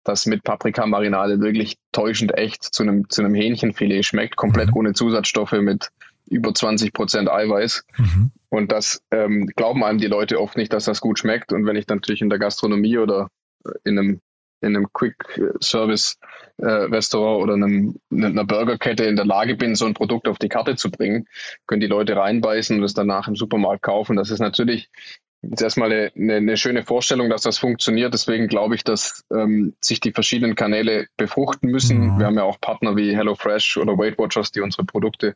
das 0.04 0.26
mit 0.26 0.44
Paprikamarinade 0.44 1.40
wirklich 1.42 1.78
täuschend 1.92 2.38
echt 2.38 2.64
zu 2.64 2.84
einem, 2.84 3.10
zu 3.10 3.24
einem 3.24 3.34
Hähnchenfilet 3.34 4.04
schmeckt, 4.04 4.36
komplett 4.36 4.70
mhm. 4.70 4.78
ohne 4.78 4.94
Zusatzstoffe 4.94 5.54
mit 5.54 5.90
über 6.28 6.54
20 6.54 6.94
Prozent 6.94 7.30
Eiweiß. 7.30 7.84
Mhm. 7.98 8.32
Und 8.50 8.72
das 8.72 9.02
ähm, 9.12 9.48
glauben 9.56 9.84
einem 9.84 10.00
die 10.00 10.08
Leute 10.08 10.40
oft 10.40 10.58
nicht, 10.58 10.74
dass 10.74 10.86
das 10.86 11.02
gut 11.02 11.20
schmeckt. 11.20 11.54
Und 11.54 11.66
wenn 11.66 11.76
ich 11.76 11.86
dann 11.86 11.98
natürlich 11.98 12.22
in 12.22 12.30
der 12.30 12.40
Gastronomie 12.40 12.98
oder 12.98 13.30
äh, 13.66 13.72
in 13.84 14.00
einem 14.00 14.22
in 14.62 14.76
einem 14.76 14.94
Quick-Service-Restaurant 14.94 17.40
äh, 17.40 17.44
oder 17.44 17.56
einem, 17.56 17.96
einer 18.12 18.46
Burgerkette 18.46 19.06
in 19.06 19.16
der 19.16 19.26
Lage 19.26 19.56
bin, 19.56 19.74
so 19.76 19.86
ein 19.86 19.96
Produkt 19.96 20.28
auf 20.28 20.38
die 20.38 20.50
Karte 20.50 20.76
zu 20.76 20.92
bringen, 20.92 21.26
können 21.66 21.82
die 21.82 21.88
Leute 21.88 22.16
reinbeißen 22.16 22.78
und 22.78 22.84
es 22.84 22.94
danach 22.94 23.28
im 23.28 23.36
Supermarkt 23.36 23.82
kaufen. 23.82 24.18
Das 24.18 24.30
ist 24.30 24.38
natürlich 24.40 24.92
jetzt 25.42 25.62
erstmal 25.62 25.92
eine, 25.92 26.12
eine, 26.16 26.36
eine 26.36 26.58
schöne 26.58 26.84
Vorstellung, 26.84 27.30
dass 27.30 27.42
das 27.42 27.58
funktioniert. 27.58 28.14
Deswegen 28.14 28.48
glaube 28.48 28.76
ich, 28.76 28.84
dass 28.84 29.26
ähm, 29.32 29.74
sich 29.82 30.00
die 30.00 30.12
verschiedenen 30.12 30.56
Kanäle 30.56 31.08
befruchten 31.18 31.70
müssen. 31.70 32.00
Mhm. 32.00 32.20
Wir 32.20 32.28
haben 32.28 32.38
ja 32.38 32.44
auch 32.44 32.60
Partner 32.62 32.96
wie 32.96 33.16
HelloFresh 33.16 33.78
oder 33.78 33.98
Weight 33.98 34.18
Watchers, 34.18 34.52
die 34.52 34.62
unsere 34.62 34.86
Produkte 34.86 35.36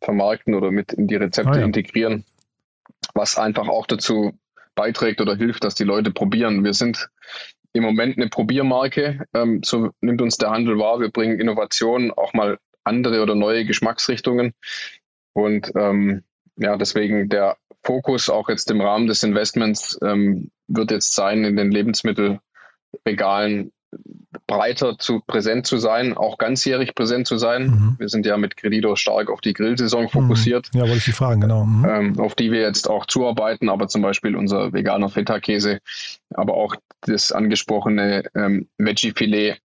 vermarkten 0.00 0.54
oder 0.54 0.70
mit 0.70 0.92
in 0.92 1.08
die 1.08 1.16
Rezepte 1.16 1.52
ah, 1.52 1.58
ja. 1.58 1.64
integrieren, 1.64 2.24
was 3.14 3.38
einfach 3.38 3.68
auch 3.68 3.86
dazu 3.86 4.32
beiträgt 4.74 5.20
oder 5.20 5.36
hilft, 5.36 5.64
dass 5.64 5.74
die 5.74 5.84
Leute 5.84 6.12
probieren. 6.12 6.64
Wir 6.64 6.72
sind 6.72 7.10
im 7.72 7.82
Moment 7.82 8.16
eine 8.16 8.28
Probiermarke. 8.28 9.26
Ähm, 9.34 9.62
so 9.64 9.90
nimmt 10.00 10.22
uns 10.22 10.38
der 10.38 10.50
Handel 10.50 10.78
wahr. 10.78 11.00
Wir 11.00 11.10
bringen 11.10 11.40
Innovationen, 11.40 12.12
auch 12.12 12.32
mal 12.32 12.58
andere 12.84 13.22
oder 13.22 13.34
neue 13.34 13.64
Geschmacksrichtungen. 13.64 14.54
Und 15.32 15.72
ähm, 15.76 16.22
ja, 16.56 16.76
deswegen 16.76 17.28
der 17.28 17.56
Fokus 17.82 18.28
auch 18.28 18.48
jetzt 18.48 18.70
im 18.70 18.80
Rahmen 18.80 19.06
des 19.06 19.22
Investments 19.22 19.98
ähm, 20.02 20.50
wird 20.68 20.90
jetzt 20.90 21.14
sein, 21.14 21.44
in 21.44 21.56
den 21.56 21.70
Lebensmittelregalen 21.70 23.72
breiter 24.46 24.98
zu 24.98 25.20
präsent 25.26 25.66
zu 25.66 25.78
sein, 25.78 26.16
auch 26.16 26.38
ganzjährig 26.38 26.94
präsent 26.94 27.26
zu 27.26 27.38
sein. 27.38 27.66
Mhm. 27.66 27.96
Wir 27.98 28.08
sind 28.08 28.26
ja 28.26 28.36
mit 28.36 28.56
Credito 28.56 28.96
stark 28.96 29.30
auf 29.30 29.40
die 29.40 29.52
Grillsaison 29.52 30.04
mhm. 30.04 30.08
fokussiert. 30.08 30.70
Ja, 30.74 30.82
wollte 30.82 30.96
ich 30.96 31.04
Sie 31.04 31.12
fragen, 31.12 31.40
genau. 31.40 31.64
Mhm. 31.64 31.86
Ähm, 31.88 32.20
auf 32.20 32.34
die 32.34 32.52
wir 32.52 32.60
jetzt 32.60 32.88
auch 32.88 33.06
zuarbeiten, 33.06 33.68
aber 33.68 33.88
zum 33.88 34.02
Beispiel 34.02 34.36
unser 34.36 34.72
veganer 34.72 35.08
Feta-Käse, 35.08 35.80
aber 36.34 36.54
auch 36.54 36.76
das 37.02 37.32
angesprochene 37.32 38.24
ähm, 38.34 38.68
Veggie-Filet 38.78 39.58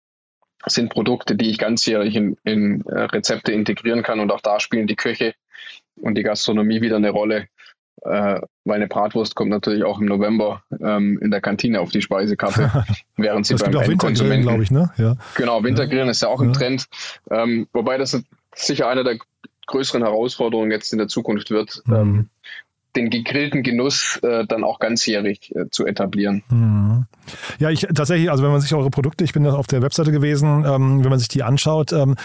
sind 0.65 0.89
Produkte, 0.89 1.35
die 1.35 1.49
ich 1.49 1.57
ganzjährig 1.57 2.15
in, 2.15 2.37
in 2.43 2.85
äh, 2.85 3.01
Rezepte 3.01 3.51
integrieren 3.51 4.03
kann 4.03 4.19
und 4.19 4.31
auch 4.31 4.41
da 4.41 4.59
spielen 4.59 4.87
die 4.87 4.95
Köche 4.95 5.33
und 5.95 6.15
die 6.15 6.23
Gastronomie 6.23 6.81
wieder 6.81 6.97
eine 6.97 7.09
Rolle, 7.09 7.47
äh, 8.01 8.41
weil 8.65 8.75
eine 8.75 8.87
Bratwurst 8.87 9.35
kommt 9.35 9.49
natürlich 9.49 9.83
auch 9.83 9.99
im 9.99 10.05
November 10.05 10.63
ähm, 10.81 11.19
in 11.21 11.31
der 11.31 11.41
Kantine 11.41 11.79
auf 11.79 11.91
die 11.91 12.01
Speisekarte, 12.01 12.85
während 13.17 13.45
sie 13.45 13.53
das 13.55 13.63
beim 13.63 13.75
Endkonsumenten, 13.75 14.47
glaube 14.47 14.63
ich, 14.63 14.71
ne? 14.71 14.91
Ja. 14.97 15.15
Genau, 15.35 15.63
Wintergrillen 15.63 16.07
ja. 16.07 16.11
ist 16.11 16.21
ja 16.21 16.27
auch 16.27 16.41
im 16.41 16.47
ja. 16.47 16.53
Trend, 16.53 16.87
ähm, 17.31 17.67
wobei 17.73 17.97
das 17.97 18.21
sicher 18.55 18.87
eine 18.87 19.03
der 19.03 19.17
größeren 19.67 20.03
Herausforderungen 20.03 20.71
jetzt 20.71 20.91
in 20.91 20.99
der 20.99 21.07
Zukunft 21.07 21.49
wird, 21.51 21.81
mhm. 21.85 21.95
ähm, 21.95 22.29
den 22.95 23.09
gegrillten 23.09 23.63
Genuss 23.63 24.19
äh, 24.21 24.45
dann 24.45 24.63
auch 24.63 24.79
ganzjährig 24.79 25.55
äh, 25.55 25.69
zu 25.69 25.85
etablieren. 25.85 26.43
Mhm. 26.49 27.05
Ja, 27.57 27.69
ich 27.69 27.87
tatsächlich, 27.95 28.29
also 28.29 28.43
wenn 28.43 28.51
man 28.51 28.61
sich 28.61 28.73
eure 28.73 28.91
Produkte, 28.91 29.23
ich 29.23 29.33
bin 29.33 29.47
auf 29.47 29.67
der 29.67 29.81
Webseite 29.81 30.11
gewesen, 30.11 30.63
ähm, 30.65 31.03
wenn 31.03 31.09
man 31.09 31.19
sich 31.19 31.27
die 31.27 31.43
anschaut, 31.43 31.91
ähm, 31.91 32.15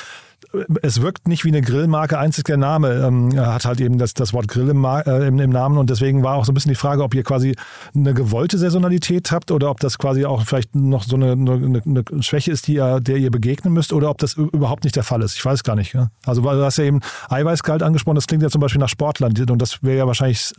es 0.83 1.03
wirkt 1.03 1.29
nicht 1.29 1.45
wie 1.45 1.49
eine 1.49 1.61
Grillmarke, 1.61 2.19
einzig 2.19 2.45
der 2.45 2.57
Name 2.57 3.05
ähm, 3.07 3.39
hat 3.39 3.65
halt 3.65 3.81
eben 3.81 3.99
das, 3.99 4.15
das 4.15 4.33
Wort 4.33 4.49
Grill 4.49 4.69
im, 4.71 4.85
äh, 4.85 5.27
im, 5.27 5.39
im, 5.39 5.51
Namen 5.51 5.79
und 5.79 5.91
deswegen 5.91 6.23
war 6.23 6.37
auch 6.37 6.45
so 6.45 6.53
ein 6.53 6.55
bisschen 6.55 6.71
die 6.71 6.77
Frage, 6.77 7.03
ob 7.03 7.15
ihr 7.15 7.23
quasi 7.23 7.55
eine 7.95 8.15
gewollte 8.15 8.57
Saisonalität 8.57 9.31
habt 9.31 9.51
oder 9.51 9.71
ob 9.71 9.81
das 9.81 9.99
quasi 9.99 10.25
auch 10.25 10.45
vielleicht 10.45 10.75
noch 10.75 11.03
so 11.03 11.17
eine, 11.17 11.33
eine, 11.33 11.83
eine 11.85 12.23
Schwäche 12.23 12.51
ist, 12.51 12.67
die 12.67 12.75
ihr, 12.75 13.01
der 13.01 13.17
ihr 13.17 13.31
begegnen 13.31 13.75
müsst 13.75 13.93
oder 13.93 14.11
ob 14.11 14.19
das 14.19 14.35
überhaupt 14.35 14.85
nicht 14.85 14.97
der 14.97 15.03
Fall 15.03 15.23
ist. 15.23 15.37
Ich 15.37 15.45
weiß 15.45 15.65
gar 15.65 15.77
nicht. 15.77 15.93
Ja? 15.93 16.11
Also 16.25 16.43
du 16.43 16.51
hast 16.51 16.79
ja 16.79 16.85
eben 16.85 17.01
Eiweißgehalt 17.29 17.83
angesprochen, 17.83 18.17
das 18.17 18.27
klingt 18.27 18.43
ja 18.43 18.49
zum 18.49 18.61
Beispiel 18.61 18.81
nach 18.81 18.89
Sportland 18.89 19.39
und 19.51 19.61
das 19.61 19.83
wäre 19.83 19.99
ja 19.99 20.07
wahrscheinlich 20.07 20.53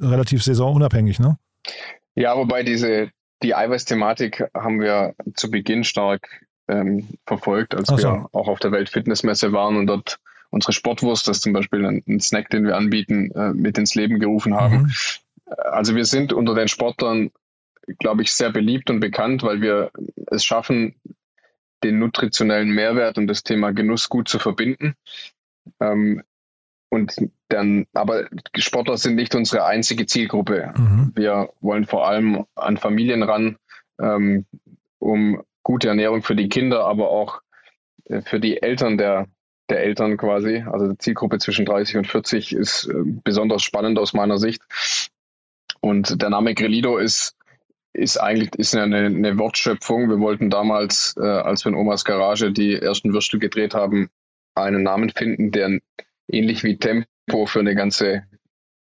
relativ 0.00 0.42
saisonunabhängig, 0.42 1.18
ne? 1.18 1.36
Ja, 2.14 2.36
wobei 2.36 2.62
diese 2.62 3.10
die 3.42 3.54
Eiweißthematik 3.54 4.44
haben 4.54 4.80
wir 4.80 5.14
zu 5.34 5.50
Beginn 5.50 5.84
stark 5.84 6.45
ähm, 6.68 7.08
verfolgt, 7.26 7.74
als 7.74 7.88
so. 7.88 7.98
wir 7.98 8.28
auch 8.32 8.48
auf 8.48 8.58
der 8.58 8.72
Weltfitnessmesse 8.72 9.52
waren 9.52 9.76
und 9.76 9.86
dort 9.86 10.18
unsere 10.50 10.72
Sportwurst, 10.72 11.28
das 11.28 11.38
ist 11.38 11.42
zum 11.42 11.52
Beispiel 11.52 11.84
ein, 11.84 12.02
ein 12.08 12.20
Snack, 12.20 12.50
den 12.50 12.64
wir 12.64 12.76
anbieten, 12.76 13.30
äh, 13.32 13.52
mit 13.52 13.78
ins 13.78 13.94
Leben 13.94 14.18
gerufen 14.18 14.54
haben. 14.54 14.82
Mhm. 14.82 14.92
Also 15.70 15.94
wir 15.94 16.04
sind 16.04 16.32
unter 16.32 16.54
den 16.54 16.68
Sportlern, 16.68 17.30
glaube 17.98 18.22
ich, 18.22 18.32
sehr 18.32 18.50
beliebt 18.50 18.90
und 18.90 19.00
bekannt, 19.00 19.42
weil 19.42 19.60
wir 19.60 19.90
es 20.30 20.44
schaffen, 20.44 20.94
den 21.84 21.98
nutritionellen 21.98 22.70
Mehrwert 22.70 23.18
und 23.18 23.26
das 23.26 23.42
Thema 23.42 23.72
Genuss 23.72 24.08
gut 24.08 24.28
zu 24.28 24.38
verbinden. 24.38 24.94
Ähm, 25.80 26.22
und 26.88 27.14
dann, 27.48 27.86
aber 27.92 28.28
Sportler 28.56 28.96
sind 28.96 29.16
nicht 29.16 29.34
unsere 29.34 29.64
einzige 29.66 30.06
Zielgruppe. 30.06 30.72
Mhm. 30.76 31.12
Wir 31.14 31.50
wollen 31.60 31.86
vor 31.86 32.08
allem 32.08 32.44
an 32.54 32.76
Familien 32.76 33.22
ran, 33.22 33.56
ähm, 34.00 34.46
um 34.98 35.42
gute 35.66 35.88
Ernährung 35.88 36.22
für 36.22 36.36
die 36.36 36.48
Kinder, 36.48 36.86
aber 36.86 37.10
auch 37.10 37.40
äh, 38.04 38.22
für 38.22 38.38
die 38.38 38.62
Eltern 38.62 38.96
der, 38.98 39.26
der 39.68 39.80
Eltern 39.82 40.16
quasi. 40.16 40.64
Also 40.64 40.92
die 40.92 40.98
Zielgruppe 40.98 41.38
zwischen 41.38 41.66
30 41.66 41.96
und 41.96 42.06
40 42.06 42.52
ist 42.54 42.84
äh, 42.84 42.94
besonders 43.24 43.64
spannend 43.64 43.98
aus 43.98 44.12
meiner 44.12 44.38
Sicht. 44.38 44.62
Und 45.80 46.22
der 46.22 46.30
Name 46.30 46.54
Grelido 46.54 46.98
ist, 46.98 47.34
ist 47.92 48.16
eigentlich 48.16 48.50
ist 48.54 48.76
eine, 48.76 49.06
eine 49.06 49.38
Wortschöpfung. 49.40 50.08
Wir 50.08 50.20
wollten 50.20 50.50
damals, 50.50 51.16
äh, 51.18 51.26
als 51.26 51.64
wir 51.64 51.70
in 51.70 51.78
Omas 51.78 52.04
Garage 52.04 52.52
die 52.52 52.76
ersten 52.76 53.12
Würstel 53.12 53.40
gedreht 53.40 53.74
haben, 53.74 54.08
einen 54.54 54.84
Namen 54.84 55.10
finden, 55.10 55.50
der 55.50 55.80
ähnlich 56.28 56.62
wie 56.62 56.78
Tempo 56.78 57.46
für 57.46 57.58
eine 57.58 57.74
ganze, 57.74 58.22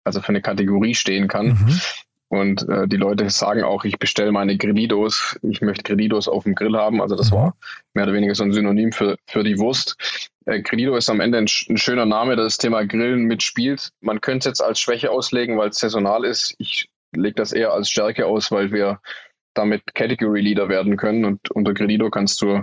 also 0.05 0.21
für 0.21 0.29
eine 0.29 0.43
Kategorie 0.43 0.95
stehen 0.95 1.27
kann. 1.27 1.49
Mhm. 1.49 1.81
Und 2.29 2.69
äh, 2.69 2.87
die 2.87 2.97
Leute 2.97 3.29
sagen 3.31 3.63
auch, 3.63 3.85
ich 3.85 3.99
bestelle 3.99 4.33
meine 4.33 4.57
Grillidos, 4.59 5.39
ich 5.43 5.63
möchte 5.63 5.83
Grillidos 5.83 6.29
auf 6.29 6.45
dem 6.45 6.55
Grill 6.55 6.77
haben. 6.77 7.01
Also 7.01 7.17
das 7.17 7.31
mhm. 7.31 7.37
war 7.37 7.57
mehr 7.95 8.05
oder 8.05 8.13
weniger 8.13 8.35
so 8.35 8.45
ein 8.45 8.53
Synonym 8.53 8.93
für, 8.93 9.17
für 9.27 9.43
die 9.43 9.59
Wurst. 9.59 9.97
Äh, 10.45 10.61
Grillido 10.61 10.95
ist 10.97 11.09
am 11.09 11.21
Ende 11.21 11.39
ein, 11.39 11.47
ein, 11.69 11.77
schöner 11.79 12.05
Name, 12.07 12.37
der 12.37 12.45
das 12.45 12.59
Thema 12.59 12.85
Grillen 12.85 13.25
mitspielt. 13.25 13.91
Man 14.01 14.21
könnte 14.21 14.41
es 14.41 14.45
jetzt 14.45 14.63
als 14.63 14.79
Schwäche 14.79 15.11
auslegen, 15.11 15.57
weil 15.57 15.71
es 15.71 15.79
saisonal 15.79 16.25
ist. 16.25 16.55
Ich 16.59 16.91
lege 17.13 17.35
das 17.35 17.53
eher 17.53 17.73
als 17.73 17.91
Stärke 17.91 18.27
aus, 18.27 18.51
weil 18.51 18.73
wir 18.73 19.01
damit 19.55 19.95
Category 19.95 20.43
Leader 20.43 20.69
werden 20.69 20.99
können. 20.99 21.25
Und 21.25 21.51
unter 21.51 21.73
Grillido 21.73 22.11
kannst 22.11 22.43
du 22.43 22.63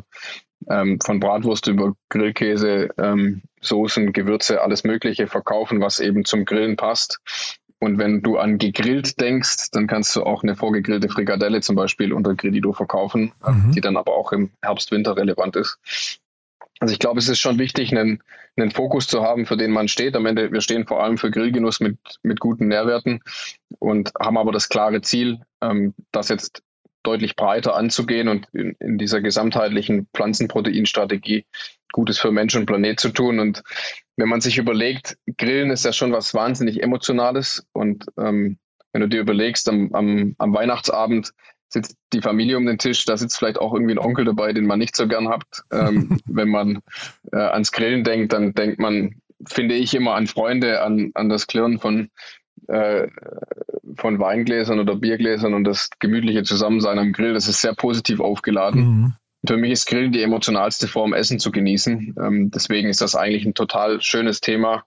ähm, 0.69 0.99
von 1.03 1.19
Bratwurst 1.19 1.67
über 1.67 1.93
Grillkäse, 2.09 2.89
ähm, 2.97 3.41
Soßen, 3.61 4.13
Gewürze, 4.13 4.61
alles 4.61 4.83
Mögliche 4.83 5.27
verkaufen, 5.27 5.81
was 5.81 5.99
eben 5.99 6.23
zum 6.23 6.45
Grillen 6.45 6.75
passt. 6.75 7.19
Und 7.79 7.97
wenn 7.97 8.21
du 8.21 8.37
an 8.37 8.57
gegrillt 8.57 9.19
denkst, 9.19 9.71
dann 9.71 9.87
kannst 9.87 10.15
du 10.15 10.23
auch 10.23 10.43
eine 10.43 10.55
vorgegrillte 10.55 11.09
Frikadelle 11.09 11.61
zum 11.61 11.75
Beispiel 11.75 12.13
unter 12.13 12.33
Gredido 12.33 12.73
verkaufen, 12.73 13.33
mhm. 13.45 13.71
die 13.73 13.81
dann 13.81 13.97
aber 13.97 14.13
auch 14.13 14.31
im 14.31 14.51
Herbst, 14.61 14.91
Winter 14.91 15.17
relevant 15.17 15.55
ist. 15.55 15.77
Also 16.79 16.93
ich 16.93 16.99
glaube, 16.99 17.19
es 17.19 17.29
ist 17.29 17.39
schon 17.39 17.57
wichtig, 17.57 17.91
einen, 17.91 18.21
einen 18.57 18.71
Fokus 18.71 19.07
zu 19.07 19.23
haben, 19.23 19.45
für 19.45 19.57
den 19.57 19.71
man 19.71 19.87
steht. 19.87 20.15
Am 20.15 20.25
Ende, 20.25 20.51
wir 20.51 20.61
stehen 20.61 20.85
vor 20.85 21.03
allem 21.03 21.17
für 21.17 21.31
Grillgenuss 21.31 21.79
mit, 21.79 21.97
mit 22.21 22.39
guten 22.39 22.67
Nährwerten 22.67 23.21
und 23.79 24.11
haben 24.19 24.37
aber 24.37 24.51
das 24.51 24.69
klare 24.69 25.01
Ziel, 25.01 25.39
ähm, 25.61 25.93
das 26.11 26.29
jetzt 26.29 26.63
deutlich 27.05 27.35
breiter 27.35 27.75
anzugehen 27.75 28.27
und 28.27 28.47
in, 28.53 28.75
in 28.79 28.97
dieser 28.97 29.21
gesamtheitlichen 29.21 30.07
Pflanzenproteinstrategie 30.13 31.45
Gutes 31.91 32.19
für 32.19 32.31
Mensch 32.31 32.55
und 32.55 32.65
Planet 32.65 32.99
zu 32.99 33.09
tun. 33.09 33.39
Und 33.39 33.63
wenn 34.17 34.27
man 34.27 34.41
sich 34.41 34.57
überlegt, 34.57 35.17
Grillen 35.37 35.71
ist 35.71 35.85
ja 35.85 35.93
schon 35.93 36.11
was 36.11 36.33
wahnsinnig 36.33 36.83
Emotionales. 36.83 37.65
Und 37.71 38.05
ähm, 38.17 38.57
wenn 38.91 39.01
du 39.01 39.07
dir 39.07 39.21
überlegst, 39.21 39.69
am, 39.69 39.93
am, 39.93 40.35
am 40.37 40.53
Weihnachtsabend 40.53 41.31
sitzt 41.69 41.97
die 42.13 42.21
Familie 42.21 42.57
um 42.57 42.65
den 42.65 42.77
Tisch, 42.77 43.05
da 43.05 43.17
sitzt 43.17 43.37
vielleicht 43.37 43.59
auch 43.59 43.73
irgendwie 43.73 43.93
ein 43.93 43.99
Onkel 43.99 44.25
dabei, 44.25 44.53
den 44.53 44.65
man 44.65 44.79
nicht 44.79 44.95
so 44.95 45.07
gern 45.07 45.29
hat. 45.29 45.43
Ähm, 45.71 46.19
wenn 46.25 46.49
man 46.49 46.79
äh, 47.31 47.37
ans 47.37 47.71
Grillen 47.71 48.03
denkt, 48.03 48.33
dann 48.33 48.53
denkt 48.53 48.79
man, 48.79 49.21
finde 49.47 49.75
ich, 49.75 49.93
immer 49.93 50.15
an 50.15 50.27
Freunde, 50.27 50.81
an, 50.81 51.11
an 51.13 51.29
das 51.29 51.47
Klirren 51.47 51.79
von, 51.79 52.09
äh, 52.67 53.07
von 53.95 54.19
Weingläsern 54.19 54.79
oder 54.79 54.95
Biergläsern 54.95 55.53
und 55.53 55.63
das 55.63 55.89
gemütliche 55.99 56.43
Zusammensein 56.43 56.99
am 56.99 57.13
Grill. 57.13 57.33
Das 57.33 57.47
ist 57.47 57.61
sehr 57.61 57.73
positiv 57.73 58.19
aufgeladen. 58.19 58.81
Mhm. 58.81 59.13
Für 59.47 59.57
mich 59.57 59.71
ist 59.71 59.87
Grillen 59.87 60.11
die 60.11 60.23
emotionalste 60.23 60.87
Form, 60.87 61.13
Essen 61.13 61.39
zu 61.39 61.51
genießen. 61.51 62.15
Ähm, 62.19 62.51
deswegen 62.51 62.89
ist 62.89 63.01
das 63.01 63.15
eigentlich 63.15 63.45
ein 63.45 63.53
total 63.53 64.01
schönes 64.01 64.41
Thema, 64.41 64.83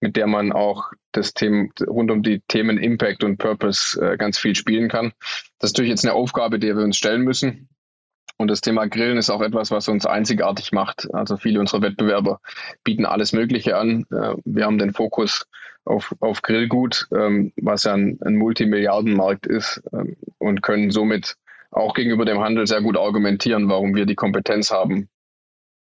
mit 0.00 0.16
der 0.16 0.26
man 0.26 0.52
auch 0.52 0.92
das 1.12 1.32
Thema 1.32 1.68
rund 1.86 2.10
um 2.10 2.22
die 2.22 2.40
Themen 2.48 2.76
Impact 2.76 3.24
und 3.24 3.38
Purpose 3.38 4.00
äh, 4.00 4.16
ganz 4.16 4.38
viel 4.38 4.54
spielen 4.54 4.88
kann. 4.88 5.12
Das 5.58 5.70
ist 5.70 5.74
natürlich 5.74 5.90
jetzt 5.90 6.04
eine 6.04 6.14
Aufgabe, 6.14 6.58
der 6.58 6.76
wir 6.76 6.84
uns 6.84 6.96
stellen 6.96 7.22
müssen. 7.22 7.68
Und 8.36 8.48
das 8.48 8.60
Thema 8.60 8.86
Grillen 8.86 9.16
ist 9.16 9.30
auch 9.30 9.42
etwas, 9.42 9.70
was 9.70 9.88
uns 9.88 10.06
einzigartig 10.06 10.72
macht. 10.72 11.12
Also 11.14 11.36
viele 11.36 11.60
unserer 11.60 11.82
Wettbewerber 11.82 12.40
bieten 12.82 13.06
alles 13.06 13.32
Mögliche 13.32 13.76
an. 13.76 14.06
Äh, 14.10 14.34
wir 14.44 14.64
haben 14.64 14.78
den 14.78 14.92
Fokus 14.92 15.46
auf, 15.84 16.14
auf 16.20 16.42
Grillgut, 16.42 17.08
ähm, 17.14 17.52
was 17.56 17.84
ja 17.84 17.94
ein, 17.94 18.18
ein 18.22 18.36
Multimilliardenmarkt 18.36 19.46
ist 19.46 19.82
ähm, 19.92 20.16
und 20.38 20.62
können 20.62 20.90
somit 20.90 21.36
auch 21.70 21.94
gegenüber 21.94 22.24
dem 22.24 22.40
Handel 22.40 22.66
sehr 22.66 22.80
gut 22.80 22.96
argumentieren, 22.96 23.68
warum 23.68 23.94
wir 23.94 24.06
die 24.06 24.14
Kompetenz 24.14 24.70
haben, 24.70 25.08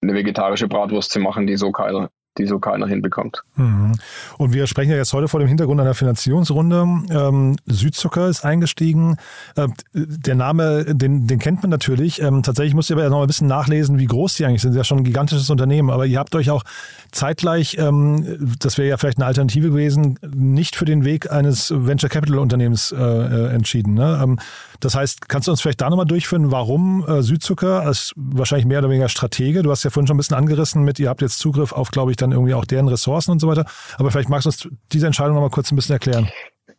eine 0.02 0.14
vegetarische 0.14 0.68
Bratwurst 0.68 1.10
zu 1.10 1.20
machen, 1.20 1.46
die 1.46 1.56
so 1.56 1.70
keiner 1.70 2.10
die 2.38 2.46
so 2.46 2.58
keiner 2.58 2.86
hinbekommt. 2.86 3.42
Mhm. 3.56 3.92
Und 4.38 4.54
wir 4.54 4.66
sprechen 4.66 4.90
ja 4.90 4.96
jetzt 4.96 5.12
heute 5.12 5.28
vor 5.28 5.40
dem 5.40 5.48
Hintergrund 5.48 5.80
einer 5.80 5.94
Finanzierungsrunde. 5.94 6.86
Ähm, 7.10 7.56
Südzucker 7.66 8.28
ist 8.28 8.44
eingestiegen. 8.44 9.16
Äh, 9.56 9.68
der 9.92 10.34
Name, 10.34 10.94
den, 10.94 11.26
den 11.26 11.38
kennt 11.38 11.62
man 11.62 11.70
natürlich. 11.70 12.22
Ähm, 12.22 12.42
tatsächlich 12.42 12.74
musst 12.74 12.88
ihr 12.90 12.96
aber 12.96 13.08
noch 13.10 13.20
ein 13.20 13.26
bisschen 13.26 13.48
nachlesen, 13.48 13.98
wie 13.98 14.06
groß 14.06 14.34
die 14.34 14.46
eigentlich 14.46 14.62
sind. 14.62 14.70
Das 14.70 14.76
ist 14.76 14.80
ja 14.80 14.84
schon 14.84 14.98
ein 14.98 15.04
gigantisches 15.04 15.50
Unternehmen. 15.50 15.90
Aber 15.90 16.06
ihr 16.06 16.18
habt 16.18 16.34
euch 16.34 16.50
auch 16.50 16.64
zeitgleich, 17.10 17.76
ähm, 17.78 18.56
das 18.58 18.78
wäre 18.78 18.88
ja 18.88 18.96
vielleicht 18.96 19.18
eine 19.18 19.26
Alternative 19.26 19.68
gewesen, 19.68 20.18
nicht 20.34 20.74
für 20.74 20.86
den 20.86 21.04
Weg 21.04 21.30
eines 21.30 21.70
Venture 21.70 22.08
Capital 22.08 22.38
Unternehmens 22.38 22.92
äh, 22.92 22.96
äh 22.96 23.52
entschieden. 23.52 23.94
Ne? 23.94 24.20
Ähm, 24.22 24.38
das 24.80 24.96
heißt, 24.96 25.28
kannst 25.28 25.46
du 25.46 25.52
uns 25.52 25.60
vielleicht 25.60 25.80
da 25.80 25.90
nochmal 25.90 26.06
durchführen, 26.06 26.50
warum 26.50 27.06
äh, 27.06 27.22
Südzucker 27.22 27.82
als 27.82 28.12
wahrscheinlich 28.16 28.66
mehr 28.66 28.80
oder 28.80 28.88
weniger 28.88 29.08
Stratege? 29.08 29.62
Du 29.62 29.70
hast 29.70 29.84
ja 29.84 29.90
vorhin 29.90 30.08
schon 30.08 30.16
ein 30.16 30.18
bisschen 30.18 30.36
angerissen 30.36 30.82
mit, 30.82 30.98
ihr 30.98 31.08
habt 31.08 31.22
jetzt 31.22 31.38
Zugriff 31.38 31.72
auf, 31.72 31.92
glaube 31.92 32.10
ich, 32.10 32.16
dann 32.22 32.32
irgendwie 32.32 32.54
auch 32.54 32.64
deren 32.64 32.88
Ressourcen 32.88 33.32
und 33.32 33.40
so 33.40 33.48
weiter. 33.48 33.66
Aber 33.98 34.10
vielleicht 34.10 34.28
magst 34.28 34.46
du 34.46 34.48
uns 34.48 34.68
diese 34.92 35.06
Entscheidung 35.06 35.34
noch 35.34 35.42
mal 35.42 35.50
kurz 35.50 35.70
ein 35.72 35.76
bisschen 35.76 35.94
erklären. 35.94 36.30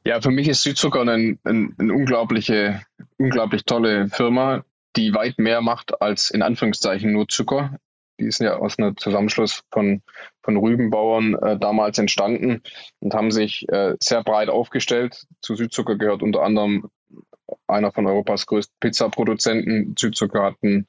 Ja, 0.05 0.19
für 0.19 0.31
mich 0.31 0.47
ist 0.47 0.63
Südzucker 0.63 1.01
eine, 1.01 1.37
eine, 1.43 1.69
eine 1.77 1.93
unglaubliche, 1.93 2.81
unglaublich 3.17 3.63
tolle 3.63 4.09
Firma, 4.09 4.63
die 4.95 5.13
weit 5.13 5.39
mehr 5.39 5.61
macht 5.61 6.01
als 6.01 6.29
in 6.29 6.41
Anführungszeichen 6.41 7.11
nur 7.11 7.27
Zucker. 7.27 7.77
Die 8.19 8.25
ist 8.25 8.41
ja 8.41 8.57
aus 8.57 8.77
einem 8.77 8.97
Zusammenschluss 8.97 9.63
von, 9.71 10.01
von 10.43 10.57
Rübenbauern 10.57 11.35
äh, 11.35 11.57
damals 11.57 11.97
entstanden 11.97 12.61
und 12.99 13.13
haben 13.13 13.31
sich 13.31 13.67
äh, 13.69 13.95
sehr 13.99 14.23
breit 14.23 14.49
aufgestellt. 14.49 15.25
Zu 15.41 15.55
Südzucker 15.55 15.97
gehört 15.97 16.21
unter 16.21 16.43
anderem 16.43 16.89
einer 17.67 17.91
von 17.91 18.05
Europas 18.05 18.45
größten 18.45 18.75
Pizzaproduzenten. 18.79 19.95
Südzucker 19.97 20.43
hat 20.43 20.55
ein, 20.63 20.87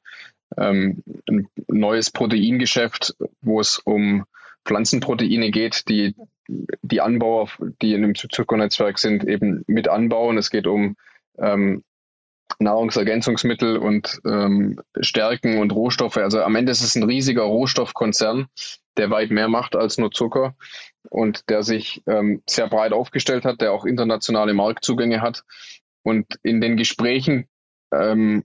ähm, 0.57 1.03
ein 1.27 1.47
neues 1.67 2.11
Proteingeschäft, 2.11 3.15
wo 3.41 3.59
es 3.59 3.79
um 3.79 4.25
Pflanzenproteine 4.65 5.51
geht, 5.51 5.87
die 5.89 6.15
die 6.47 7.01
Anbauer, 7.01 7.49
die 7.81 7.93
in 7.93 8.01
dem 8.01 8.15
Zuckernetzwerk 8.15 8.99
sind, 8.99 9.23
eben 9.23 9.63
mit 9.67 9.87
anbauen. 9.87 10.37
Es 10.37 10.49
geht 10.49 10.67
um 10.67 10.95
ähm, 11.37 11.83
Nahrungsergänzungsmittel 12.59 13.77
und 13.77 14.19
ähm, 14.25 14.79
Stärken 14.99 15.57
und 15.57 15.73
Rohstoffe. 15.73 16.17
Also 16.17 16.41
am 16.41 16.55
Ende 16.55 16.71
ist 16.71 16.81
es 16.81 16.95
ein 16.95 17.03
riesiger 17.03 17.43
Rohstoffkonzern, 17.43 18.47
der 18.97 19.09
weit 19.09 19.31
mehr 19.31 19.47
macht 19.47 19.75
als 19.75 19.97
nur 19.97 20.11
Zucker 20.11 20.55
und 21.09 21.49
der 21.49 21.63
sich 21.63 22.03
ähm, 22.07 22.41
sehr 22.47 22.67
breit 22.69 22.93
aufgestellt 22.93 23.45
hat, 23.45 23.61
der 23.61 23.73
auch 23.73 23.85
internationale 23.85 24.53
Marktzugänge 24.53 25.21
hat. 25.21 25.43
Und 26.03 26.39
in 26.43 26.61
den 26.61 26.77
Gesprächen 26.77 27.47
ähm, 27.91 28.43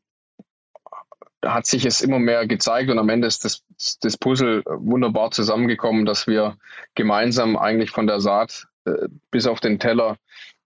hat 1.45 1.67
sich 1.67 1.85
es 1.85 2.01
immer 2.01 2.19
mehr 2.19 2.47
gezeigt 2.47 2.91
und 2.91 2.99
am 2.99 3.09
Ende 3.09 3.27
ist 3.27 3.45
das, 3.45 3.65
das 4.01 4.17
Puzzle 4.17 4.63
wunderbar 4.67 5.31
zusammengekommen, 5.31 6.05
dass 6.05 6.27
wir 6.27 6.57
gemeinsam 6.95 7.57
eigentlich 7.57 7.91
von 7.91 8.07
der 8.07 8.21
Saat 8.21 8.67
äh, 8.85 9.09
bis 9.31 9.47
auf 9.47 9.61
den 9.61 9.79
Teller 9.79 10.17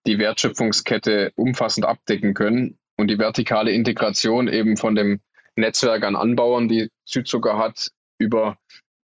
die 0.06 0.18
Wertschöpfungskette 0.18 1.32
umfassend 1.36 1.86
abdecken 1.86 2.34
können 2.34 2.78
und 2.96 3.08
die 3.08 3.18
vertikale 3.18 3.70
Integration 3.70 4.48
eben 4.48 4.76
von 4.76 4.94
dem 4.94 5.20
Netzwerk 5.56 6.04
an 6.04 6.16
Anbauern, 6.16 6.68
die 6.68 6.90
Südzucker 7.04 7.58
hat, 7.58 7.90
über 8.18 8.58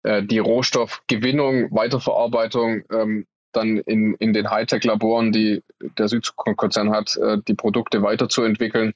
äh, 0.05 0.23
die 0.23 0.39
Rohstoffgewinnung, 0.39 1.71
Weiterverarbeitung 1.73 2.85
ähm, 2.91 3.27
dann 3.57 3.79
in, 3.79 4.15
in 4.15 4.33
den 4.33 4.51
Hightech-Laboren, 4.51 5.33
die 5.33 5.63
der 5.99 6.09
Südzucker-Konzern 6.09 6.91
hat, 6.91 7.17
äh, 7.17 7.39
die 7.47 7.55
Produkte 7.55 8.03
weiterzuentwickeln 8.03 8.93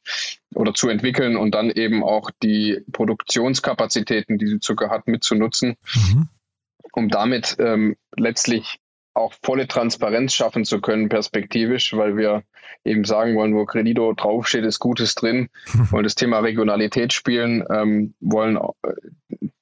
oder 0.54 0.74
zu 0.74 0.88
entwickeln 0.88 1.36
und 1.36 1.54
dann 1.54 1.70
eben 1.70 2.04
auch 2.04 2.30
die 2.42 2.80
Produktionskapazitäten, 2.92 4.38
die 4.38 4.46
Südzucker 4.46 4.90
hat, 4.90 5.06
mitzunutzen, 5.06 5.76
mhm. 5.94 6.28
um 6.92 7.08
damit 7.08 7.56
ähm, 7.58 7.96
letztlich 8.16 8.78
auch 9.14 9.32
volle 9.42 9.66
Transparenz 9.66 10.34
schaffen 10.34 10.64
zu 10.64 10.80
können, 10.80 11.08
perspektivisch, 11.08 11.96
weil 11.96 12.16
wir 12.16 12.44
eben 12.84 13.04
sagen 13.04 13.36
wollen, 13.36 13.54
wo 13.54 13.64
Credito 13.66 14.12
draufsteht, 14.12 14.64
ist 14.64 14.78
Gutes 14.78 15.14
drin, 15.14 15.48
wollen 15.90 16.04
das 16.04 16.14
Thema 16.14 16.38
Regionalität 16.38 17.12
spielen, 17.12 17.64
ähm, 17.70 18.14
wollen 18.20 18.56
äh, 18.56 18.92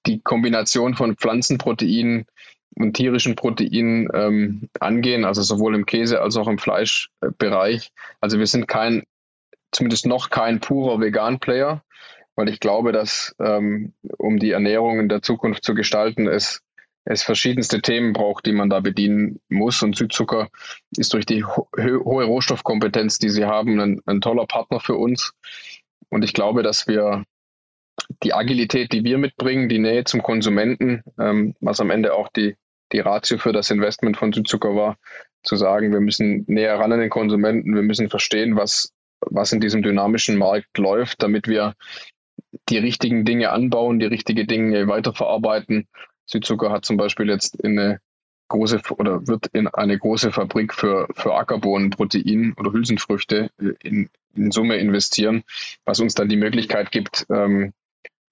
die 0.06 0.20
Kombination 0.20 0.94
von 0.94 1.16
Pflanzenproteinen 1.16 2.26
und 2.76 2.94
tierischen 2.94 3.36
Proteinen 3.36 4.08
ähm, 4.14 4.68
angehen, 4.80 5.24
also 5.24 5.42
sowohl 5.42 5.74
im 5.74 5.86
Käse 5.86 6.20
als 6.20 6.36
auch 6.36 6.48
im 6.48 6.58
Fleischbereich. 6.58 7.90
Also 8.20 8.38
wir 8.38 8.46
sind 8.46 8.68
kein, 8.68 9.04
zumindest 9.72 10.06
noch 10.06 10.30
kein 10.30 10.60
purer 10.60 11.00
Vegan-Player, 11.00 11.82
weil 12.36 12.48
ich 12.48 12.60
glaube, 12.60 12.92
dass 12.92 13.34
um 13.38 14.38
die 14.38 14.52
Ernährung 14.52 15.00
in 15.00 15.08
der 15.08 15.22
Zukunft 15.22 15.64
zu 15.64 15.74
gestalten, 15.74 16.28
es 16.28 16.62
es 17.10 17.22
verschiedenste 17.22 17.80
Themen 17.80 18.12
braucht, 18.12 18.44
die 18.44 18.52
man 18.52 18.68
da 18.68 18.80
bedienen 18.80 19.40
muss. 19.48 19.82
Und 19.82 19.96
Südzucker 19.96 20.50
ist 20.96 21.14
durch 21.14 21.24
die 21.24 21.42
ho 21.42 21.68
hohe 21.74 22.24
Rohstoffkompetenz, 22.24 23.18
die 23.18 23.30
sie 23.30 23.46
haben, 23.46 23.80
ein, 23.80 24.00
ein, 24.04 24.20
toller 24.20 24.46
Partner 24.46 24.78
für 24.78 24.94
uns. 24.94 25.32
Und 26.10 26.22
ich 26.22 26.34
glaube, 26.34 26.62
dass 26.62 26.86
wir 26.86 27.24
die 28.22 28.34
Agilität, 28.34 28.92
die 28.92 29.04
wir 29.04 29.18
mitbringen, 29.18 29.68
die 29.68 29.78
Nähe 29.78 30.04
zum 30.04 30.22
Konsumenten, 30.22 31.02
ähm, 31.18 31.54
was 31.60 31.80
am 31.80 31.90
Ende 31.90 32.14
auch 32.14 32.28
die, 32.28 32.56
die 32.92 33.00
Ratio 33.00 33.38
für 33.38 33.52
das 33.52 33.70
Investment 33.70 34.16
von 34.16 34.32
Südzucker 34.32 34.74
war, 34.74 34.96
zu 35.42 35.56
sagen, 35.56 35.92
wir 35.92 36.00
müssen 36.00 36.44
näher 36.48 36.78
ran 36.78 36.92
an 36.92 37.00
den 37.00 37.10
Konsumenten, 37.10 37.74
wir 37.74 37.82
müssen 37.82 38.10
verstehen, 38.10 38.56
was, 38.56 38.92
was 39.20 39.52
in 39.52 39.60
diesem 39.60 39.82
dynamischen 39.82 40.36
Markt 40.36 40.78
läuft, 40.78 41.22
damit 41.22 41.46
wir 41.46 41.74
die 42.68 42.78
richtigen 42.78 43.24
Dinge 43.24 43.50
anbauen, 43.50 43.98
die 43.98 44.06
richtigen 44.06 44.46
Dinge 44.46 44.88
weiterverarbeiten. 44.88 45.86
Südzucker 46.26 46.70
hat 46.70 46.84
zum 46.84 46.96
Beispiel 46.96 47.28
jetzt 47.28 47.56
in 47.60 47.78
eine 47.78 48.00
große 48.48 48.80
oder 48.96 49.26
wird 49.26 49.46
in 49.48 49.68
eine 49.68 49.98
große 49.98 50.32
Fabrik 50.32 50.74
für, 50.74 51.06
für 51.14 51.34
Ackerbohnenprotein 51.34 52.54
oder 52.58 52.72
Hülsenfrüchte 52.72 53.50
in, 53.82 54.08
in 54.34 54.50
Summe 54.50 54.76
investieren, 54.76 55.44
was 55.84 56.00
uns 56.00 56.14
dann 56.14 56.28
die 56.28 56.36
Möglichkeit 56.36 56.90
gibt, 56.90 57.26
ähm, 57.30 57.72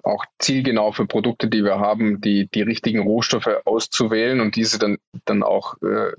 auch 0.07 0.25
zielgenau 0.39 0.93
für 0.93 1.07
Produkte, 1.07 1.49
die 1.49 1.65
wir 1.65 1.79
haben, 1.79 2.21
die, 2.21 2.49
die 2.49 2.63
richtigen 2.63 3.01
Rohstoffe 3.01 3.51
auszuwählen 3.65 4.41
und 4.41 4.57
diese 4.57 4.79
dann, 4.79 4.99
dann 5.25 5.43
auch 5.43 5.75
äh, 5.83 6.13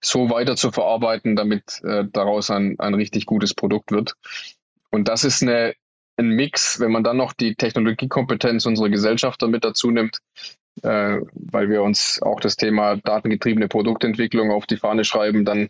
so 0.00 0.28
weiter 0.28 0.56
zu 0.56 0.72
verarbeiten, 0.72 1.36
damit 1.36 1.80
äh, 1.84 2.04
daraus 2.12 2.50
ein, 2.50 2.78
ein 2.80 2.94
richtig 2.94 3.26
gutes 3.26 3.54
Produkt 3.54 3.92
wird. 3.92 4.14
Und 4.90 5.08
das 5.08 5.22
ist 5.22 5.42
eine, 5.42 5.74
ein 6.16 6.30
Mix, 6.30 6.80
wenn 6.80 6.90
man 6.90 7.04
dann 7.04 7.16
noch 7.16 7.32
die 7.32 7.54
Technologiekompetenz 7.54 8.66
unserer 8.66 8.88
Gesellschaft 8.88 9.40
damit 9.40 9.64
dazu 9.64 9.92
nimmt, 9.92 10.18
äh, 10.82 11.18
weil 11.32 11.70
wir 11.70 11.82
uns 11.82 12.20
auch 12.20 12.40
das 12.40 12.56
Thema 12.56 12.96
datengetriebene 12.96 13.68
Produktentwicklung 13.68 14.50
auf 14.50 14.66
die 14.66 14.76
Fahne 14.76 15.04
schreiben, 15.04 15.44
dann 15.44 15.68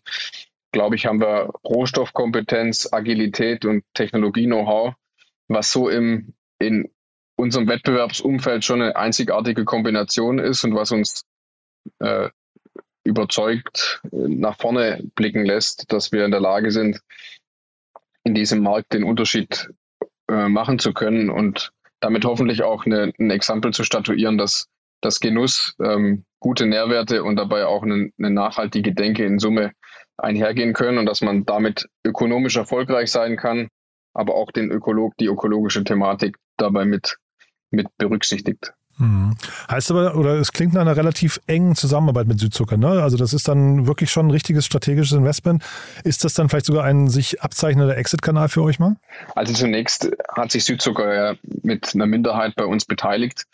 glaube 0.73 0.97
ich, 0.97 1.05
haben 1.05 1.21
wir 1.21 1.51
Rohstoffkompetenz, 1.65 2.89
Agilität 2.93 3.67
und 3.67 3.85
Technologie-Know-how, 3.93 4.95
was 5.49 5.71
so 5.71 5.91
im, 5.91 6.33
in 6.59 6.89
unserem 7.43 7.69
Wettbewerbsumfeld 7.69 8.65
schon 8.65 8.83
eine 8.83 8.97
einzigartige 8.97 9.65
Kombination 9.65 10.39
ist 10.39 10.65
und 10.65 10.75
was 10.75 10.93
uns 10.93 11.25
äh, 11.99 12.31
überzeugt 13.05 14.01
nach 14.13 14.57
vorne 14.59 15.03
blicken 15.15 15.45
lässt, 15.45 15.93
dass 15.93 16.13
wir 16.13 16.25
in 16.25 16.31
der 16.31 16.41
Lage 16.41 16.71
sind, 16.71 17.01
in 18.25 18.35
diesem 18.35 18.63
Markt 18.63 18.93
den 18.93 19.05
Unterschied 19.05 19.71
äh, 20.29 20.49
machen 20.49 20.79
zu 20.79 20.93
können 20.93 21.29
und 21.29 21.73
damit 22.01 22.25
hoffentlich 22.25 22.63
auch 22.63 22.87
eine, 22.87 23.13
ein 23.19 23.31
Exempel 23.31 23.73
zu 23.73 23.85
statuieren, 23.85 24.39
dass 24.39 24.69
dass 25.03 25.21
Genuss, 25.21 25.75
ähm, 25.83 26.25
gute 26.41 26.67
Nährwerte 26.67 27.25
und 27.25 27.37
dabei 27.37 27.67
auch 27.67 27.83
eine, 27.83 28.11
eine 28.19 28.31
nachhaltige 28.31 28.95
Denke 28.95 29.25
in 29.25 29.39
Summe 29.39 29.73
einhergehen 30.17 30.73
können 30.73 30.99
und 30.99 31.07
dass 31.07 31.21
man 31.21 31.45
damit 31.45 31.89
ökonomisch 32.07 32.57
erfolgreich 32.57 33.11
sein 33.11 33.37
kann, 33.37 33.69
aber 34.15 34.35
auch 34.35 34.53
den 34.53 34.71
Ökolog, 34.71 35.15
die 35.19 35.27
ökologische 35.27 35.85
Thematik 35.85 36.37
dabei 36.57 36.85
mit, 36.85 37.17
mit 37.73 37.87
berücksichtigt. 37.99 38.73
Hm. 38.99 39.37
Heißt 39.71 39.91
aber, 39.91 40.17
oder 40.17 40.35
es 40.35 40.53
klingt 40.53 40.75
nach 40.75 40.83
einer 40.83 40.97
relativ 40.97 41.41
engen 41.47 41.75
Zusammenarbeit 41.75 42.27
mit 42.27 42.39
Südzucker, 42.39 42.77
ne? 42.77 43.03
Also 43.03 43.17
das 43.17 43.33
ist 43.33 43.49
dann 43.49 43.87
wirklich 43.87 44.11
schon 44.11 44.27
ein 44.27 44.31
richtiges 44.31 44.67
strategisches 44.67 45.17
Investment. 45.17 45.65
Ist 46.05 46.25
das 46.25 46.35
dann 46.35 46.49
vielleicht 46.49 46.67
sogar 46.67 46.85
ein 46.85 47.09
sich 47.09 47.43
abzeichnender 47.43 47.97
Exit-Kanal 47.97 48.49
für 48.49 48.63
euch 48.63 48.79
mal? 48.79 48.97
Also 49.35 49.55
zunächst 49.55 50.11
hat 50.31 50.53
sich 50.53 50.65
Südzucker 50.65 51.15
ja 51.15 51.35
mit 51.63 51.95
einer 51.95 52.07
Minderheit 52.07 52.55
bei 52.55 52.65
uns 52.65 52.85
beteiligt. 52.85 53.45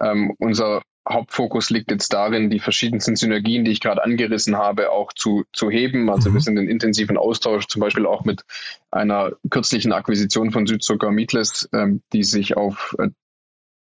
Ähm, 0.00 0.34
unser 0.38 0.82
Hauptfokus 1.08 1.70
liegt 1.70 1.90
jetzt 1.90 2.12
darin, 2.12 2.50
die 2.50 2.60
verschiedensten 2.60 3.16
Synergien, 3.16 3.64
die 3.64 3.70
ich 3.70 3.80
gerade 3.80 4.04
angerissen 4.04 4.56
habe, 4.56 4.90
auch 4.90 5.12
zu, 5.12 5.44
zu 5.52 5.70
heben. 5.70 6.10
Also 6.10 6.30
mhm. 6.30 6.34
wir 6.34 6.40
sind 6.40 6.56
in 6.58 6.68
intensiven 6.68 7.16
Austausch, 7.16 7.66
zum 7.66 7.80
Beispiel 7.80 8.06
auch 8.06 8.24
mit 8.24 8.42
einer 8.90 9.32
kürzlichen 9.50 9.92
Akquisition 9.92 10.50
von 10.50 10.66
Südzucker 10.66 11.10
Meatless, 11.10 11.68
ähm, 11.72 12.02
die 12.12 12.24
sich 12.24 12.56
auf 12.56 12.96
äh, 12.98 13.08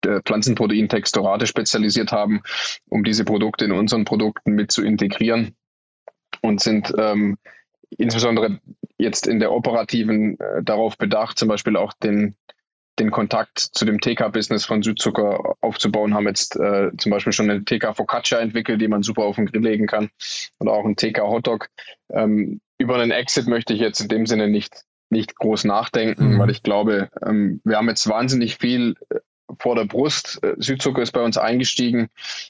Pflanzenproteintexturate 0.05 1.47
spezialisiert 1.47 2.11
haben, 2.11 2.41
um 2.89 3.03
diese 3.03 3.25
Produkte 3.25 3.65
in 3.65 3.71
unseren 3.71 4.05
Produkten 4.05 4.53
mit 4.53 4.71
zu 4.71 4.83
integrieren 4.83 5.55
und 6.41 6.61
sind 6.61 6.93
ähm, 6.97 7.37
insbesondere 7.89 8.59
jetzt 8.97 9.27
in 9.27 9.39
der 9.39 9.51
operativen 9.51 10.39
äh, 10.39 10.63
darauf 10.63 10.97
bedacht, 10.97 11.37
zum 11.37 11.47
Beispiel 11.47 11.77
auch 11.77 11.93
den 11.93 12.35
den 12.99 13.11
Kontakt 13.11 13.59
zu 13.59 13.85
dem 13.85 13.99
TK-Business 13.99 14.65
von 14.65 14.81
Südzucker 14.81 15.55
aufzubauen, 15.61 16.13
haben 16.13 16.27
jetzt 16.27 16.55
äh, 16.55 16.89
zum 16.97 17.11
Beispiel 17.11 17.33
schon 17.33 17.49
eine 17.49 17.63
TK 17.63 17.95
Focaccia 17.95 18.39
entwickelt, 18.39 18.81
die 18.81 18.87
man 18.87 19.03
super 19.03 19.23
auf 19.23 19.35
den 19.35 19.45
Grill 19.45 19.61
legen 19.61 19.87
kann 19.87 20.09
oder 20.59 20.73
auch 20.73 20.85
ein 20.85 20.95
TK 20.95 21.21
Hotdog. 21.21 21.69
Ähm, 22.09 22.59
über 22.77 22.95
einen 22.95 23.11
Exit 23.11 23.47
möchte 23.47 23.73
ich 23.73 23.79
jetzt 23.79 23.99
in 23.99 24.07
dem 24.07 24.25
Sinne 24.25 24.47
nicht, 24.47 24.83
nicht 25.09 25.35
groß 25.35 25.65
nachdenken, 25.65 26.33
mhm. 26.33 26.39
weil 26.39 26.49
ich 26.49 26.63
glaube, 26.63 27.09
ähm, 27.25 27.61
wir 27.63 27.77
haben 27.77 27.89
jetzt 27.89 28.07
wahnsinnig 28.09 28.57
viel 28.57 28.95
äh, 29.09 29.19
vor 29.59 29.75
der 29.75 29.85
Brust. 29.85 30.39
Äh, 30.43 30.55
Südzucker 30.57 31.01
ist 31.01 31.11
bei 31.11 31.21
uns 31.21 31.37
eingestiegen, 31.37 32.09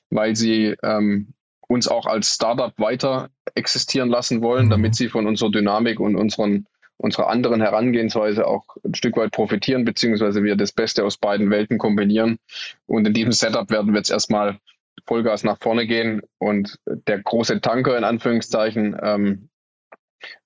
weil 0.10 0.36
sie 0.36 0.76
ähm, 0.84 1.34
uns 1.68 1.88
auch 1.88 2.06
als 2.06 2.34
Startup 2.34 2.74
weiter 2.78 3.30
existieren 3.56 4.10
lassen 4.10 4.42
wollen, 4.42 4.66
mhm. 4.66 4.72
damit 4.72 4.96
sie 4.96 5.10
von 5.10 5.28
unserer 5.28 5.52
Dynamik 5.52 6.00
und 6.00 6.16
unseren, 6.16 6.66
unserer 6.98 7.30
anderen 7.30 7.62
Herangehensweise 7.62 8.48
auch 8.48 8.64
ein 8.84 8.96
Stück 8.96 9.18
weit 9.18 9.32
profitieren, 9.32 9.86
beziehungsweise 9.86 10.44
wir 10.44 10.56
das 10.56 10.72
Beste 10.72 11.04
aus 11.04 11.18
beiden 11.18 11.50
Welten 11.50 11.78
kombinieren. 11.78 12.40
Und 12.86 13.06
in 13.06 13.14
diesem 13.14 13.34
Setup 13.34 13.70
werden 13.70 13.94
wir 13.94 14.00
jetzt 14.00 14.12
erstmal 14.12 14.60
Vollgas 15.06 15.44
nach 15.44 15.58
vorne 15.60 15.88
gehen 15.88 16.22
und 16.38 16.80
der 16.86 17.20
große 17.20 17.62
Tanker 17.62 17.98
in 17.98 18.04
Anführungszeichen 18.04 18.98
ähm, 19.02 19.50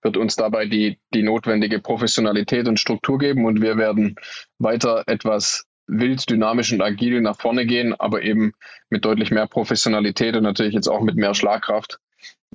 wird 0.01 0.17
uns 0.17 0.35
dabei 0.35 0.65
die, 0.65 0.99
die 1.13 1.23
notwendige 1.23 1.79
Professionalität 1.79 2.67
und 2.67 2.79
Struktur 2.79 3.17
geben 3.17 3.45
und 3.45 3.61
wir 3.61 3.77
werden 3.77 4.15
weiter 4.59 5.03
etwas 5.07 5.65
wild, 5.87 6.29
dynamisch 6.29 6.71
und 6.71 6.81
agil 6.81 7.21
nach 7.21 7.39
vorne 7.39 7.65
gehen, 7.65 7.93
aber 7.99 8.21
eben 8.21 8.53
mit 8.89 9.05
deutlich 9.05 9.31
mehr 9.31 9.47
Professionalität 9.47 10.35
und 10.35 10.43
natürlich 10.43 10.73
jetzt 10.73 10.87
auch 10.87 11.01
mit 11.01 11.15
mehr 11.15 11.33
Schlagkraft. 11.33 11.99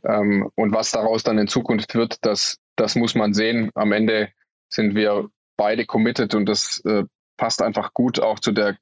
Ähm, 0.05 0.51
und 0.55 0.73
was 0.73 0.91
daraus 0.91 1.23
dann 1.23 1.39
in 1.39 1.49
Zukunft 1.49 1.95
wird, 1.95 2.19
das, 2.23 2.59
das 2.77 2.95
muss 2.97 3.15
man 3.15 3.35
sehen. 3.35 3.71
Am 3.75 3.93
Ende 3.93 4.31
sind 4.69 4.95
wir 4.95 5.29
beide 5.57 5.87
committed 5.87 6.35
und 6.35 6.47
das 6.47 6.83
äh, 6.85 7.05
passt 7.37 7.63
einfach 7.63 7.93
gut 7.93 8.21
auch 8.21 8.39
zu 8.39 8.53
der 8.53 8.77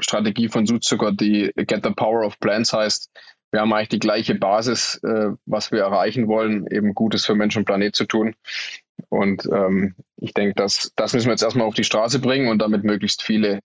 Strategie 0.00 0.48
von 0.48 0.66
Südzucker, 0.66 1.12
die 1.12 1.52
Get 1.56 1.84
the 1.84 1.90
Power 1.90 2.26
of 2.26 2.38
Plants 2.40 2.72
heißt. 2.72 3.10
Wir 3.52 3.60
haben 3.60 3.72
eigentlich 3.72 3.90
die 3.90 4.00
gleiche 4.00 4.34
Basis, 4.34 5.00
äh, 5.04 5.30
was 5.46 5.70
wir 5.70 5.80
erreichen 5.80 6.26
wollen, 6.26 6.66
eben 6.68 6.94
Gutes 6.94 7.24
für 7.24 7.36
Mensch 7.36 7.56
und 7.56 7.64
Planet 7.64 7.94
zu 7.94 8.04
tun. 8.04 8.34
Und 9.08 9.46
ähm, 9.52 9.94
ich 10.16 10.34
denke, 10.34 10.54
das, 10.56 10.92
das 10.96 11.12
müssen 11.12 11.26
wir 11.26 11.32
jetzt 11.32 11.42
erstmal 11.42 11.66
auf 11.66 11.74
die 11.74 11.84
Straße 11.84 12.18
bringen 12.18 12.48
und 12.48 12.58
damit 12.58 12.82
möglichst 12.82 13.22
viele 13.22 13.60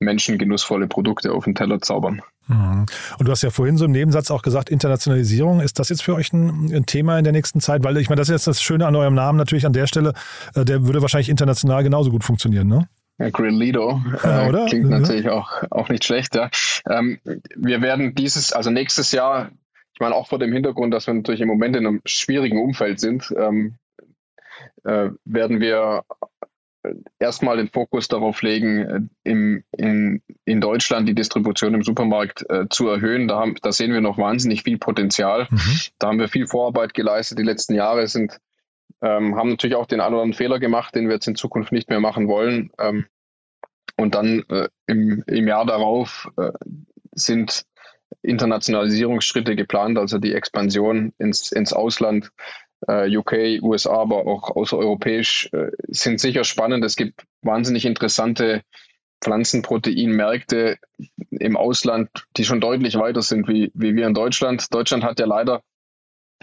Menschen 0.00 0.38
genussvolle 0.38 0.86
Produkte 0.86 1.32
auf 1.32 1.44
den 1.44 1.54
Teller 1.54 1.80
zaubern. 1.80 2.22
Mhm. 2.46 2.86
Und 3.18 3.26
du 3.26 3.30
hast 3.30 3.42
ja 3.42 3.50
vorhin 3.50 3.76
so 3.76 3.84
im 3.84 3.90
Nebensatz 3.90 4.30
auch 4.30 4.42
gesagt, 4.42 4.70
Internationalisierung. 4.70 5.60
Ist 5.60 5.78
das 5.78 5.88
jetzt 5.88 6.02
für 6.02 6.14
euch 6.14 6.32
ein, 6.32 6.72
ein, 6.72 6.86
Thema 6.86 7.18
in 7.18 7.24
der 7.24 7.32
nächsten 7.32 7.60
Zeit? 7.60 7.84
Weil 7.84 7.96
ich 7.98 8.08
meine, 8.08 8.20
das 8.20 8.28
ist 8.28 8.34
jetzt 8.34 8.46
das 8.46 8.62
Schöne 8.62 8.86
an 8.86 8.96
eurem 8.96 9.14
Namen 9.14 9.38
natürlich 9.38 9.66
an 9.66 9.72
der 9.72 9.86
Stelle. 9.86 10.14
Äh, 10.54 10.64
der 10.64 10.84
würde 10.86 11.02
wahrscheinlich 11.02 11.28
international 11.28 11.82
genauso 11.82 12.10
gut 12.10 12.24
funktionieren, 12.24 12.68
ne? 12.68 12.88
Ja, 13.18 13.30
Grillito 13.30 14.00
äh, 14.24 14.52
ja, 14.52 14.66
klingt 14.66 14.90
ja. 14.90 14.98
natürlich 15.00 15.28
auch, 15.28 15.64
auch 15.70 15.88
nicht 15.88 16.04
schlecht. 16.04 16.36
Ja. 16.36 16.50
Ähm, 16.88 17.18
wir 17.56 17.82
werden 17.82 18.14
dieses, 18.14 18.52
also 18.52 18.70
nächstes 18.70 19.12
Jahr, 19.12 19.50
ich 19.92 20.00
meine 20.00 20.14
auch 20.14 20.28
vor 20.28 20.38
dem 20.38 20.52
Hintergrund, 20.52 20.94
dass 20.94 21.08
wir 21.08 21.14
natürlich 21.14 21.40
im 21.40 21.48
Moment 21.48 21.74
in 21.74 21.86
einem 21.86 22.00
schwierigen 22.04 22.62
Umfeld 22.62 23.00
sind, 23.00 23.34
ähm, 23.36 23.74
äh, 24.84 25.10
werden 25.24 25.60
wir 25.60 26.04
erstmal 27.18 27.56
den 27.56 27.68
Fokus 27.68 28.08
darauf 28.08 28.42
legen, 28.42 28.78
äh, 28.78 29.00
im, 29.24 29.64
in, 29.76 30.22
in 30.44 30.60
Deutschland 30.60 31.08
die 31.08 31.14
Distribution 31.14 31.74
im 31.74 31.82
Supermarkt 31.82 32.44
äh, 32.48 32.66
zu 32.70 32.88
erhöhen. 32.88 33.28
Da, 33.28 33.38
haben, 33.38 33.56
da 33.62 33.72
sehen 33.72 33.92
wir 33.92 34.00
noch 34.00 34.18
wahnsinnig 34.18 34.62
viel 34.62 34.78
Potenzial. 34.78 35.48
Mhm. 35.50 35.80
Da 35.98 36.08
haben 36.08 36.18
wir 36.18 36.28
viel 36.28 36.46
Vorarbeit 36.46 36.94
geleistet. 36.94 37.38
Die 37.38 37.44
letzten 37.44 37.74
Jahre 37.74 38.06
sind, 38.06 38.38
ähm, 39.02 39.36
haben 39.36 39.50
natürlich 39.50 39.76
auch 39.76 39.86
den 39.86 40.00
einen 40.00 40.14
oder 40.14 40.22
anderen 40.22 40.36
Fehler 40.38 40.58
gemacht, 40.58 40.94
den 40.94 41.08
wir 41.08 41.14
jetzt 41.14 41.28
in 41.28 41.36
Zukunft 41.36 41.72
nicht 41.72 41.90
mehr 41.90 42.00
machen 42.00 42.28
wollen. 42.28 42.70
Ähm, 42.78 43.06
und 43.96 44.14
dann 44.14 44.44
äh, 44.48 44.68
im, 44.86 45.24
im 45.26 45.48
Jahr 45.48 45.66
darauf 45.66 46.30
äh, 46.36 46.52
sind 47.12 47.64
Internationalisierungsschritte 48.22 49.56
geplant, 49.56 49.98
also 49.98 50.18
die 50.18 50.34
Expansion 50.34 51.12
ins, 51.18 51.52
ins 51.52 51.72
Ausland 51.72 52.30
UK, 52.86 53.62
USA, 53.62 53.92
aber 53.92 54.26
auch 54.26 54.54
außereuropäisch 54.54 55.50
äh, 55.52 55.70
sind 55.88 56.20
sicher 56.20 56.44
spannend. 56.44 56.84
Es 56.84 56.96
gibt 56.96 57.24
wahnsinnig 57.42 57.84
interessante 57.84 58.62
Pflanzenproteinmärkte 59.20 60.78
im 61.30 61.56
Ausland, 61.56 62.08
die 62.36 62.44
schon 62.44 62.60
deutlich 62.60 62.96
weiter 62.96 63.22
sind 63.22 63.48
wie, 63.48 63.72
wie 63.74 63.96
wir 63.96 64.06
in 64.06 64.14
Deutschland. 64.14 64.72
Deutschland 64.72 65.02
hat 65.02 65.18
ja 65.18 65.26
leider 65.26 65.62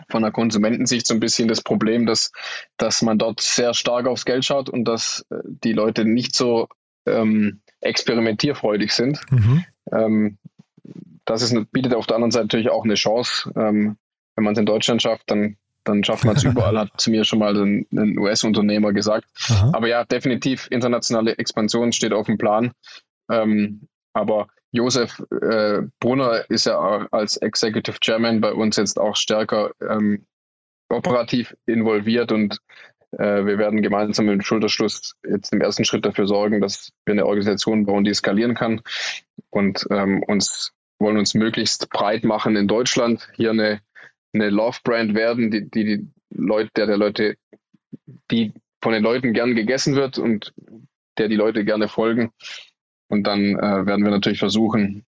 von 0.09 0.23
der 0.23 0.31
Konsumentensicht 0.31 1.07
so 1.07 1.13
ein 1.13 1.21
bisschen 1.21 1.47
das 1.47 1.61
Problem, 1.61 2.05
dass, 2.05 2.31
dass 2.77 3.01
man 3.01 3.17
dort 3.17 3.39
sehr 3.39 3.73
stark 3.73 4.07
aufs 4.07 4.25
Geld 4.25 4.43
schaut 4.43 4.69
und 4.69 4.85
dass 4.85 5.25
äh, 5.29 5.37
die 5.45 5.73
Leute 5.73 6.03
nicht 6.03 6.35
so 6.35 6.67
ähm, 7.05 7.61
experimentierfreudig 7.79 8.91
sind. 8.91 9.21
Mhm. 9.31 9.65
Ähm, 9.91 10.37
das 11.23 11.41
ist, 11.41 11.55
bietet 11.71 11.93
auf 11.93 12.07
der 12.07 12.17
anderen 12.17 12.31
Seite 12.31 12.45
natürlich 12.45 12.69
auch 12.69 12.83
eine 12.83 12.95
Chance. 12.95 13.51
Ähm, 13.55 13.97
wenn 14.35 14.43
man 14.43 14.53
es 14.53 14.59
in 14.59 14.65
Deutschland 14.65 15.01
schafft, 15.01 15.31
dann 15.31 15.57
dann 15.85 16.03
schafft 16.03 16.25
man 16.25 16.35
es 16.35 16.43
überall, 16.43 16.77
hat 16.77 16.89
zu 16.97 17.11
mir 17.11 17.23
schon 17.23 17.39
mal 17.39 17.55
ein, 17.55 17.87
ein 17.91 18.17
US-Unternehmer 18.19 18.93
gesagt. 18.93 19.27
Aha. 19.49 19.71
Aber 19.73 19.87
ja, 19.87 20.03
definitiv 20.03 20.67
internationale 20.69 21.37
Expansion 21.37 21.91
steht 21.93 22.13
auf 22.13 22.25
dem 22.25 22.37
Plan. 22.37 22.73
Ähm, 23.31 23.87
aber 24.13 24.47
Josef 24.71 25.23
äh, 25.41 25.83
Brunner 25.99 26.49
ist 26.49 26.65
ja 26.65 27.07
als 27.11 27.37
Executive 27.37 27.97
Chairman 28.01 28.41
bei 28.41 28.53
uns 28.53 28.75
jetzt 28.75 28.99
auch 28.99 29.15
stärker 29.15 29.71
ähm, 29.81 30.25
operativ 30.89 31.55
involviert 31.65 32.31
und 32.31 32.59
äh, 33.11 33.45
wir 33.45 33.57
werden 33.57 33.81
gemeinsam 33.81 34.25
mit 34.25 34.33
dem 34.33 34.41
Schulterschluss 34.41 35.15
jetzt 35.27 35.53
im 35.53 35.61
ersten 35.61 35.85
Schritt 35.85 36.05
dafür 36.05 36.27
sorgen, 36.27 36.61
dass 36.61 36.91
wir 37.05 37.13
eine 37.13 37.25
Organisation 37.25 37.85
bauen, 37.85 38.03
die 38.03 38.13
skalieren 38.13 38.53
kann 38.53 38.81
und 39.49 39.87
ähm, 39.89 40.21
uns 40.23 40.73
wollen 40.99 41.17
uns 41.17 41.33
möglichst 41.33 41.89
breit 41.89 42.23
machen 42.23 42.55
in 42.55 42.67
Deutschland, 42.67 43.29
hier 43.35 43.51
eine 43.51 43.81
eine 44.35 44.49
Love-Brand 44.49 45.15
werden, 45.15 45.49
die, 45.51 45.69
die, 45.69 45.83
die 45.85 46.07
Leute, 46.29 46.69
der 46.75 46.87
der 46.87 46.97
Leute, 46.97 47.35
die 48.31 48.53
von 48.81 48.93
den 48.93 49.03
Leuten 49.03 49.33
gern 49.33 49.55
gegessen 49.55 49.95
wird 49.95 50.17
und 50.17 50.53
der 51.17 51.27
die 51.27 51.35
Leute 51.35 51.65
gerne 51.65 51.87
folgen. 51.87 52.31
Und 53.07 53.23
dann 53.25 53.57
äh, 53.57 53.85
werden 53.85 54.03
wir 54.03 54.11
natürlich 54.11 54.39
versuchen, 54.39 55.05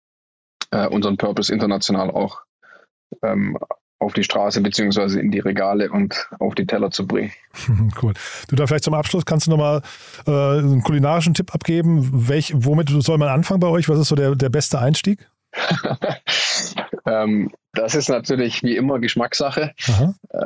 äh, 0.72 0.88
unseren 0.88 1.18
Purpose 1.18 1.54
international 1.54 2.10
auch 2.10 2.42
ähm, 3.22 3.58
auf 4.00 4.14
die 4.14 4.24
Straße 4.24 4.62
beziehungsweise 4.62 5.20
in 5.20 5.30
die 5.30 5.40
Regale 5.40 5.92
und 5.92 6.28
auf 6.40 6.56
die 6.56 6.66
Teller 6.66 6.92
zu 6.92 7.06
bringen. 7.06 7.32
Cool. 8.02 8.14
Du 8.48 8.56
da 8.56 8.66
vielleicht 8.66 8.86
zum 8.86 8.94
Abschluss 8.94 9.26
kannst 9.26 9.46
du 9.46 9.52
nochmal 9.52 9.82
äh, 10.26 10.32
einen 10.32 10.82
kulinarischen 10.82 11.34
Tipp 11.34 11.54
abgeben. 11.54 12.28
Welch, 12.28 12.54
womit 12.56 12.90
soll 12.90 13.18
man 13.18 13.28
anfangen 13.28 13.60
bei 13.60 13.68
euch? 13.68 13.88
Was 13.90 14.00
ist 14.00 14.08
so 14.08 14.16
der, 14.16 14.36
der 14.36 14.50
beste 14.50 14.80
Einstieg? 14.80 15.30
ähm, 17.06 17.52
das 17.74 17.96
ist 17.96 18.10
natürlich 18.10 18.64
wie 18.64 18.76
immer 18.76 19.00
Geschmackssache. 19.00 19.74
Aha. 19.88 20.16
Äh, 20.30 20.46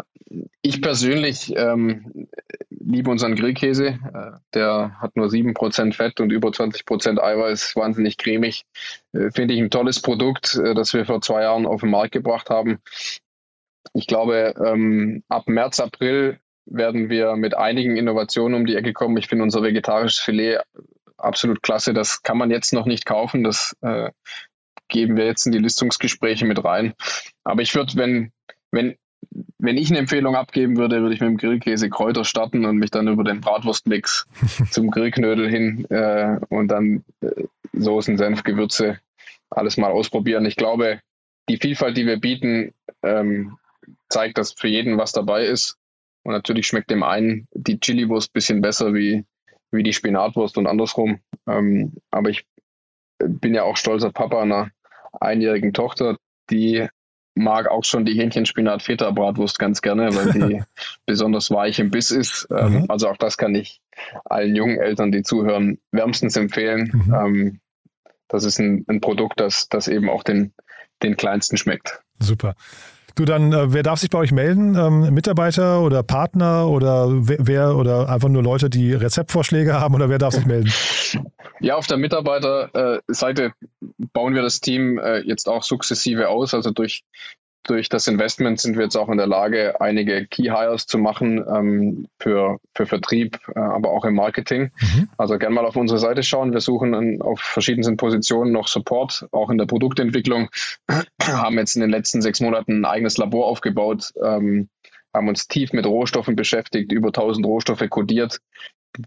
ich 0.62 0.82
persönlich 0.82 1.54
ähm, 1.56 2.28
liebe 2.70 3.10
unseren 3.10 3.36
Grillkäse. 3.36 3.88
Äh, 3.88 4.40
der 4.54 5.00
hat 5.00 5.16
nur 5.16 5.28
7% 5.28 5.94
Fett 5.94 6.20
und 6.20 6.32
über 6.32 6.50
20% 6.50 7.20
Eiweiß, 7.20 7.76
wahnsinnig 7.76 8.18
cremig. 8.18 8.66
Äh, 9.14 9.32
Finde 9.32 9.54
ich 9.54 9.62
ein 9.62 9.70
tolles 9.70 10.02
Produkt, 10.02 10.56
äh, 10.56 10.74
das 10.74 10.94
wir 10.94 11.06
vor 11.06 11.22
zwei 11.22 11.44
Jahren 11.44 11.66
auf 11.66 11.82
den 11.82 11.90
Markt 11.90 12.12
gebracht 12.12 12.50
haben. 12.50 12.80
Ich 13.94 14.08
glaube, 14.08 14.54
ähm, 14.64 15.24
ab 15.30 15.48
März, 15.48 15.80
April 15.80 16.40
werden 16.66 17.10
wir 17.10 17.36
mit 17.36 17.56
einigen 17.56 17.96
Innovationen 17.96 18.60
um 18.60 18.66
die 18.66 18.76
Ecke 18.76 18.94
kommen. 18.94 19.18
Ich 19.18 19.28
finde 19.28 19.44
unser 19.44 19.62
vegetarisches 19.62 20.20
Filet 20.20 20.60
absolut 21.18 21.62
klasse. 21.62 21.94
Das 21.94 22.24
kann 22.24 22.38
man 22.38 22.52
jetzt 22.52 22.74
noch 22.74 22.86
nicht 22.86 23.06
kaufen. 23.06 23.44
Das 23.44 23.76
äh, 23.82 24.10
geben 24.88 25.18
wir 25.18 25.26
jetzt 25.26 25.46
in 25.46 25.52
die 25.52 25.60
Listungsgespräche 25.60 26.46
mit 26.46 26.64
rein. 26.64 26.94
Aber 27.44 27.62
ich 27.62 27.74
würde, 27.76 27.96
wenn, 27.96 28.32
wenn, 28.72 28.96
wenn 29.58 29.78
ich 29.78 29.90
eine 29.90 30.00
Empfehlung 30.00 30.36
abgeben 30.36 30.78
würde, 30.78 31.02
würde 31.02 31.16
ich 31.16 31.22
mit 31.22 31.30
dem 31.30 31.38
Grillkäse 31.38 31.90
Kräuter 31.90 32.24
starten 32.24 32.66
und 32.66 32.78
mich 32.78 32.92
dann 32.92 33.08
über 33.08 33.24
den 33.24 33.42
Bratwurstmix 33.42 34.28
zum 34.72 34.92
Grillknödel 34.92 35.50
hin 35.50 35.86
äh, 35.90 36.40
und 36.50 36.68
dann 36.70 37.04
äh, 37.22 37.46
Soßen, 37.74 38.18
Senf, 38.18 38.44
Gewürze, 38.44 39.00
alles 39.50 39.78
mal 39.78 39.92
ausprobieren. 39.92 40.46
Ich 40.46 40.56
glaube, 40.56 41.02
die 41.50 41.58
Vielfalt, 41.58 41.98
die 41.98 42.06
wir 42.06 42.20
bieten, 42.20 42.74
ähm, 43.04 43.58
zeigt, 44.10 44.38
dass 44.38 44.54
für 44.54 44.68
jeden 44.68 44.98
was 44.98 45.12
dabei 45.12 45.46
ist. 45.46 45.78
Und 46.24 46.34
natürlich 46.34 46.68
schmeckt 46.68 46.90
dem 46.90 47.04
einen 47.04 47.48
die 47.54 47.80
Chiliwurst 47.80 48.30
ein 48.30 48.34
bisschen 48.34 48.62
besser 48.62 48.94
wie, 48.94 49.26
wie 49.72 49.84
die 49.84 49.94
Spinatwurst 49.94 50.58
und 50.58 50.68
andersrum. 50.68 51.20
Ähm, 51.48 51.94
aber 52.10 52.30
ich 52.30 52.46
bin 53.20 53.54
ja 53.54 53.64
auch 53.64 53.78
stolzer 53.78 54.12
Papa 54.12 54.42
einer 54.42 54.72
einjährigen 55.20 55.74
Tochter, 55.74 56.18
die 56.50 56.88
mag 57.36 57.70
auch 57.70 57.84
schon 57.84 58.06
die 58.06 58.14
Hähnchenspinat-Feta-Bratwurst 58.14 59.60
ganz 59.60 59.82
gerne, 59.82 60.16
weil 60.16 60.32
die 60.32 60.64
besonders 61.06 61.52
weich 61.52 61.80
im 61.80 61.92
Biss 61.92 62.12
ist. 62.12 62.48
Ähm, 62.50 62.82
mhm. 62.82 62.86
Also 62.88 63.10
auch 63.10 63.18
das 63.18 63.38
kann 63.38 63.54
ich 63.54 63.82
allen 64.24 64.56
jungen 64.56 64.80
Eltern, 64.80 65.12
die 65.12 65.22
zuhören, 65.22 65.80
wärmstens 65.92 66.38
empfehlen. 66.38 66.92
Mhm. 66.94 67.14
Ähm, 67.14 67.60
das 68.30 68.46
ist 68.46 68.60
ein, 68.60 68.86
ein, 68.88 69.02
Produkt, 69.02 69.40
das, 69.40 69.68
das 69.70 69.88
eben 69.88 70.10
auch 70.10 70.24
den, 70.24 70.54
den 71.04 71.18
Kleinsten 71.18 71.58
schmeckt. 71.58 72.00
Super. 72.20 72.56
Du 73.16 73.24
dann, 73.24 73.54
äh, 73.54 73.72
wer 73.72 73.84
darf 73.84 74.00
sich 74.00 74.10
bei 74.10 74.18
euch 74.18 74.32
melden? 74.32 74.76
Ähm, 74.76 75.14
Mitarbeiter 75.14 75.82
oder 75.82 76.04
Partner 76.04 76.68
oder 76.68 77.08
wer, 77.10 77.38
wer, 77.40 77.76
oder 77.78 78.10
einfach 78.10 78.30
nur 78.30 78.44
Leute, 78.44 78.70
die 78.70 78.94
Rezeptvorschläge 78.94 79.74
haben 79.80 79.96
oder 79.96 80.10
wer 80.10 80.18
darf 80.18 80.34
sich 80.34 80.46
melden? 80.46 80.72
Ja, 81.60 81.76
auf 81.76 81.88
der 81.88 81.98
Mitarbeiterseite 81.98 83.54
bauen 84.14 84.36
wir 84.36 84.42
das 84.42 84.60
Team 84.60 84.98
äh, 85.00 85.20
jetzt 85.20 85.48
auch 85.48 85.64
sukzessive 85.64 86.30
aus. 86.30 86.54
Also 86.54 86.72
durch 86.72 87.04
durch 87.66 87.90
das 87.90 88.08
Investment 88.08 88.60
sind 88.60 88.78
wir 88.78 88.84
jetzt 88.84 88.96
auch 88.96 89.10
in 89.10 89.18
der 89.18 89.28
Lage, 89.28 89.82
einige 89.82 90.28
Key 90.28 90.44
Hires 90.44 90.86
zu 90.86 90.98
machen 90.98 91.44
ähm, 91.50 92.08
für, 92.20 92.60
für 92.76 92.86
Vertrieb, 92.86 93.40
äh, 93.56 93.60
aber 93.60 93.90
auch 93.90 94.06
im 94.06 94.16
Marketing. 94.16 94.72
Mhm. 94.80 95.10
Also 95.18 95.38
gerne 95.38 95.56
mal 95.56 95.66
auf 95.66 95.76
unsere 95.76 96.00
Seite 96.00 96.24
schauen. 96.24 96.54
Wir 96.54 96.62
suchen 96.62 97.22
auf 97.22 97.40
verschiedensten 97.40 97.98
Positionen 97.98 98.52
noch 98.52 98.68
Support, 98.68 99.28
auch 99.32 99.50
in 99.50 99.58
der 99.58 99.66
Produktentwicklung. 99.66 100.50
haben 101.22 101.58
jetzt 101.58 101.76
in 101.76 101.82
den 101.82 101.90
letzten 101.90 102.22
sechs 102.22 102.40
Monaten 102.40 102.82
ein 102.82 102.86
eigenes 102.86 103.18
Labor 103.18 103.48
aufgebaut, 103.48 104.14
ähm, 104.24 104.70
haben 105.14 105.28
uns 105.28 105.48
tief 105.48 105.74
mit 105.74 105.86
Rohstoffen 105.86 106.36
beschäftigt, 106.36 106.92
über 106.92 107.08
1000 107.08 107.46
Rohstoffe 107.46 107.90
kodiert, 107.90 108.42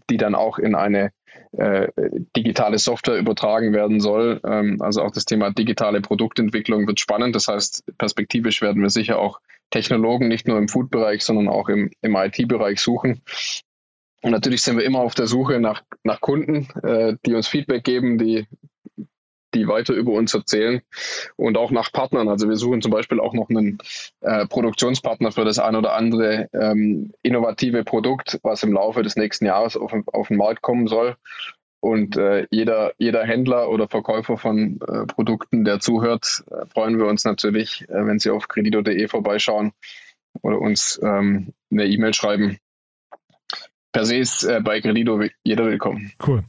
die 0.09 0.17
dann 0.17 0.35
auch 0.35 0.59
in 0.59 0.75
eine 0.75 1.11
äh, 1.51 1.87
digitale 2.35 2.77
Software 2.77 3.17
übertragen 3.17 3.73
werden 3.73 3.99
soll. 3.99 4.39
Ähm, 4.45 4.81
also 4.81 5.01
auch 5.01 5.11
das 5.11 5.25
Thema 5.25 5.51
digitale 5.51 6.01
Produktentwicklung 6.01 6.87
wird 6.87 6.99
spannend. 6.99 7.35
Das 7.35 7.47
heißt, 7.47 7.83
perspektivisch 7.97 8.61
werden 8.61 8.81
wir 8.81 8.89
sicher 8.89 9.19
auch 9.19 9.39
Technologen 9.71 10.27
nicht 10.27 10.47
nur 10.47 10.57
im 10.57 10.67
Food-Bereich, 10.67 11.23
sondern 11.23 11.47
auch 11.47 11.69
im, 11.69 11.91
im 12.01 12.15
IT-Bereich 12.15 12.79
suchen. 12.79 13.21
Und 14.21 14.31
natürlich 14.31 14.61
sind 14.61 14.77
wir 14.77 14.83
immer 14.83 14.99
auf 14.99 15.15
der 15.15 15.27
Suche 15.27 15.59
nach, 15.59 15.83
nach 16.03 16.21
Kunden, 16.21 16.67
äh, 16.83 17.15
die 17.25 17.33
uns 17.33 17.47
Feedback 17.47 17.83
geben, 17.83 18.17
die 18.17 18.47
die 19.53 19.67
weiter 19.67 19.93
über 19.93 20.13
uns 20.13 20.33
erzählen 20.33 20.81
und 21.35 21.57
auch 21.57 21.71
nach 21.71 21.91
Partnern. 21.91 22.29
Also 22.29 22.47
wir 22.47 22.55
suchen 22.55 22.81
zum 22.81 22.91
Beispiel 22.91 23.19
auch 23.19 23.33
noch 23.33 23.49
einen 23.49 23.79
äh, 24.21 24.45
Produktionspartner 24.45 25.31
für 25.31 25.45
das 25.45 25.59
ein 25.59 25.75
oder 25.75 25.93
andere 25.93 26.49
ähm, 26.53 27.11
innovative 27.23 27.83
Produkt, 27.83 28.39
was 28.43 28.63
im 28.63 28.73
Laufe 28.73 29.03
des 29.03 29.15
nächsten 29.15 29.45
Jahres 29.45 29.75
auf, 29.77 29.93
auf 30.07 30.27
den 30.27 30.37
Markt 30.37 30.61
kommen 30.61 30.87
soll. 30.87 31.15
Und 31.81 32.17
äh, 32.17 32.45
jeder, 32.51 32.91
jeder 32.97 33.23
Händler 33.23 33.69
oder 33.69 33.87
Verkäufer 33.87 34.37
von 34.37 34.79
äh, 34.81 35.05
Produkten, 35.05 35.63
der 35.63 35.79
zuhört, 35.79 36.43
äh, 36.51 36.65
freuen 36.65 36.97
wir 36.97 37.05
uns 37.05 37.23
natürlich, 37.23 37.87
äh, 37.87 38.05
wenn 38.05 38.19
Sie 38.19 38.31
auf 38.31 38.49
kredito.de 38.49 39.07
vorbeischauen 39.07 39.71
oder 40.41 40.59
uns 40.59 40.99
ähm, 41.01 41.53
eine 41.71 41.85
E-Mail 41.85 42.13
schreiben. 42.13 42.57
Per 43.91 44.05
se 44.05 44.17
ist 44.17 44.43
äh, 44.43 44.59
bei 44.61 44.81
Credito 44.81 45.21
jeder 45.43 45.65
willkommen. 45.65 46.11
Cool. 46.25 46.43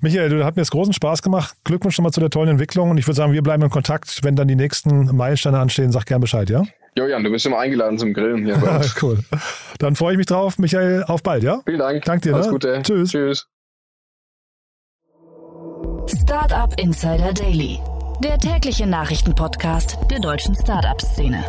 Michael, 0.00 0.28
du 0.28 0.44
hat 0.44 0.56
mir 0.56 0.62
jetzt 0.62 0.70
großen 0.70 0.92
Spaß 0.92 1.22
gemacht. 1.22 1.56
Glückwunsch 1.64 1.94
schon 1.96 2.02
mal 2.04 2.12
zu 2.12 2.20
der 2.20 2.30
tollen 2.30 2.48
Entwicklung 2.50 2.90
und 2.90 2.98
ich 2.98 3.06
würde 3.06 3.16
sagen, 3.16 3.32
wir 3.32 3.42
bleiben 3.42 3.62
in 3.62 3.70
Kontakt. 3.70 4.20
Wenn 4.22 4.36
dann 4.36 4.48
die 4.48 4.56
nächsten 4.56 5.14
Meilensteine 5.16 5.58
anstehen, 5.58 5.92
sag 5.92 6.06
gern 6.06 6.20
Bescheid, 6.20 6.50
ja? 6.50 6.62
Jo, 6.98 7.06
Jan, 7.06 7.22
du 7.24 7.30
bist 7.30 7.44
immer 7.46 7.58
eingeladen 7.58 7.98
zum 7.98 8.12
Grillen 8.14 8.44
hier 8.44 8.56
bei 8.56 8.76
uns. 8.76 9.02
cool. 9.02 9.18
Dann 9.78 9.96
freue 9.96 10.12
ich 10.12 10.18
mich 10.18 10.26
drauf. 10.26 10.58
Michael, 10.58 11.04
auf 11.04 11.22
bald, 11.22 11.42
ja? 11.42 11.60
Vielen 11.64 11.78
Dank. 11.78 12.04
Danke 12.04 12.28
dir. 12.28 12.34
Alles 12.34 12.46
ne? 12.46 12.52
Gute. 12.52 12.80
Tschüss. 12.82 13.10
Tschüss. 13.10 13.46
Startup 16.06 16.72
Insider 16.80 17.32
Daily, 17.32 17.80
der 18.22 18.38
tägliche 18.38 18.86
Nachrichtenpodcast 18.86 19.98
der 20.10 20.20
deutschen 20.20 20.54
Startup-Szene. 20.54 21.44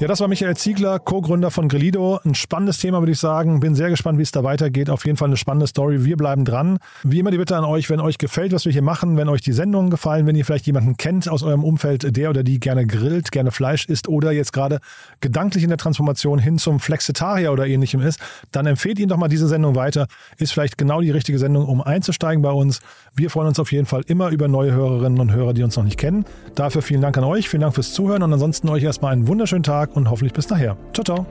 Ja, 0.00 0.08
das 0.08 0.18
war 0.20 0.28
Michael 0.28 0.56
Ziegler, 0.56 0.98
Co-Gründer 0.98 1.50
von 1.50 1.68
Grillido. 1.68 2.20
Ein 2.24 2.34
spannendes 2.34 2.78
Thema, 2.78 3.00
würde 3.00 3.12
ich 3.12 3.18
sagen. 3.18 3.60
Bin 3.60 3.74
sehr 3.74 3.90
gespannt, 3.90 4.16
wie 4.16 4.22
es 4.22 4.32
da 4.32 4.42
weitergeht. 4.42 4.88
Auf 4.88 5.04
jeden 5.04 5.18
Fall 5.18 5.28
eine 5.28 5.36
spannende 5.36 5.66
Story. 5.66 6.06
Wir 6.06 6.16
bleiben 6.16 6.46
dran. 6.46 6.78
Wie 7.02 7.18
immer 7.18 7.30
die 7.30 7.36
Bitte 7.36 7.54
an 7.54 7.64
euch, 7.64 7.90
wenn 7.90 8.00
euch 8.00 8.16
gefällt, 8.16 8.52
was 8.52 8.64
wir 8.64 8.72
hier 8.72 8.80
machen, 8.80 9.18
wenn 9.18 9.28
euch 9.28 9.42
die 9.42 9.52
Sendungen 9.52 9.90
gefallen, 9.90 10.26
wenn 10.26 10.36
ihr 10.36 10.46
vielleicht 10.46 10.64
jemanden 10.66 10.96
kennt 10.96 11.28
aus 11.28 11.42
eurem 11.42 11.64
Umfeld, 11.64 12.16
der 12.16 12.30
oder 12.30 12.42
die 12.42 12.60
gerne 12.60 12.86
grillt, 12.86 13.30
gerne 13.30 13.50
Fleisch 13.50 13.84
isst 13.90 14.08
oder 14.08 14.32
jetzt 14.32 14.54
gerade 14.54 14.80
gedanklich 15.20 15.64
in 15.64 15.68
der 15.68 15.76
Transformation 15.76 16.38
hin 16.38 16.56
zum 16.56 16.80
Flexitarier 16.80 17.52
oder 17.52 17.66
ähnlichem 17.66 18.00
ist, 18.00 18.20
dann 18.52 18.64
empfehlt 18.64 18.98
ihn 19.00 19.10
doch 19.10 19.18
mal 19.18 19.28
diese 19.28 19.48
Sendung 19.48 19.74
weiter. 19.74 20.06
Ist 20.38 20.54
vielleicht 20.54 20.78
genau 20.78 21.02
die 21.02 21.10
richtige 21.10 21.38
Sendung, 21.38 21.66
um 21.66 21.82
einzusteigen 21.82 22.40
bei 22.40 22.52
uns. 22.52 22.80
Wir 23.14 23.28
freuen 23.28 23.48
uns 23.48 23.58
auf 23.58 23.70
jeden 23.70 23.84
Fall 23.84 24.04
immer 24.06 24.30
über 24.30 24.48
neue 24.48 24.72
Hörerinnen 24.72 25.20
und 25.20 25.32
Hörer, 25.32 25.52
die 25.52 25.62
uns 25.62 25.76
noch 25.76 25.84
nicht 25.84 25.98
kennen. 25.98 26.24
Dafür 26.54 26.80
vielen 26.80 27.02
Dank 27.02 27.18
an 27.18 27.24
euch, 27.24 27.50
vielen 27.50 27.60
Dank 27.60 27.74
fürs 27.74 27.92
Zuhören 27.92 28.22
und 28.22 28.32
ansonsten 28.32 28.70
euch 28.70 28.82
erstmal 28.82 29.12
einen 29.12 29.28
wunderschönen 29.28 29.62
Tag 29.90 29.96
und 29.96 30.10
hoffentlich 30.10 30.32
bis 30.32 30.48
nachher. 30.48 30.76
Ciao, 30.92 31.04
ciao. 31.04 31.26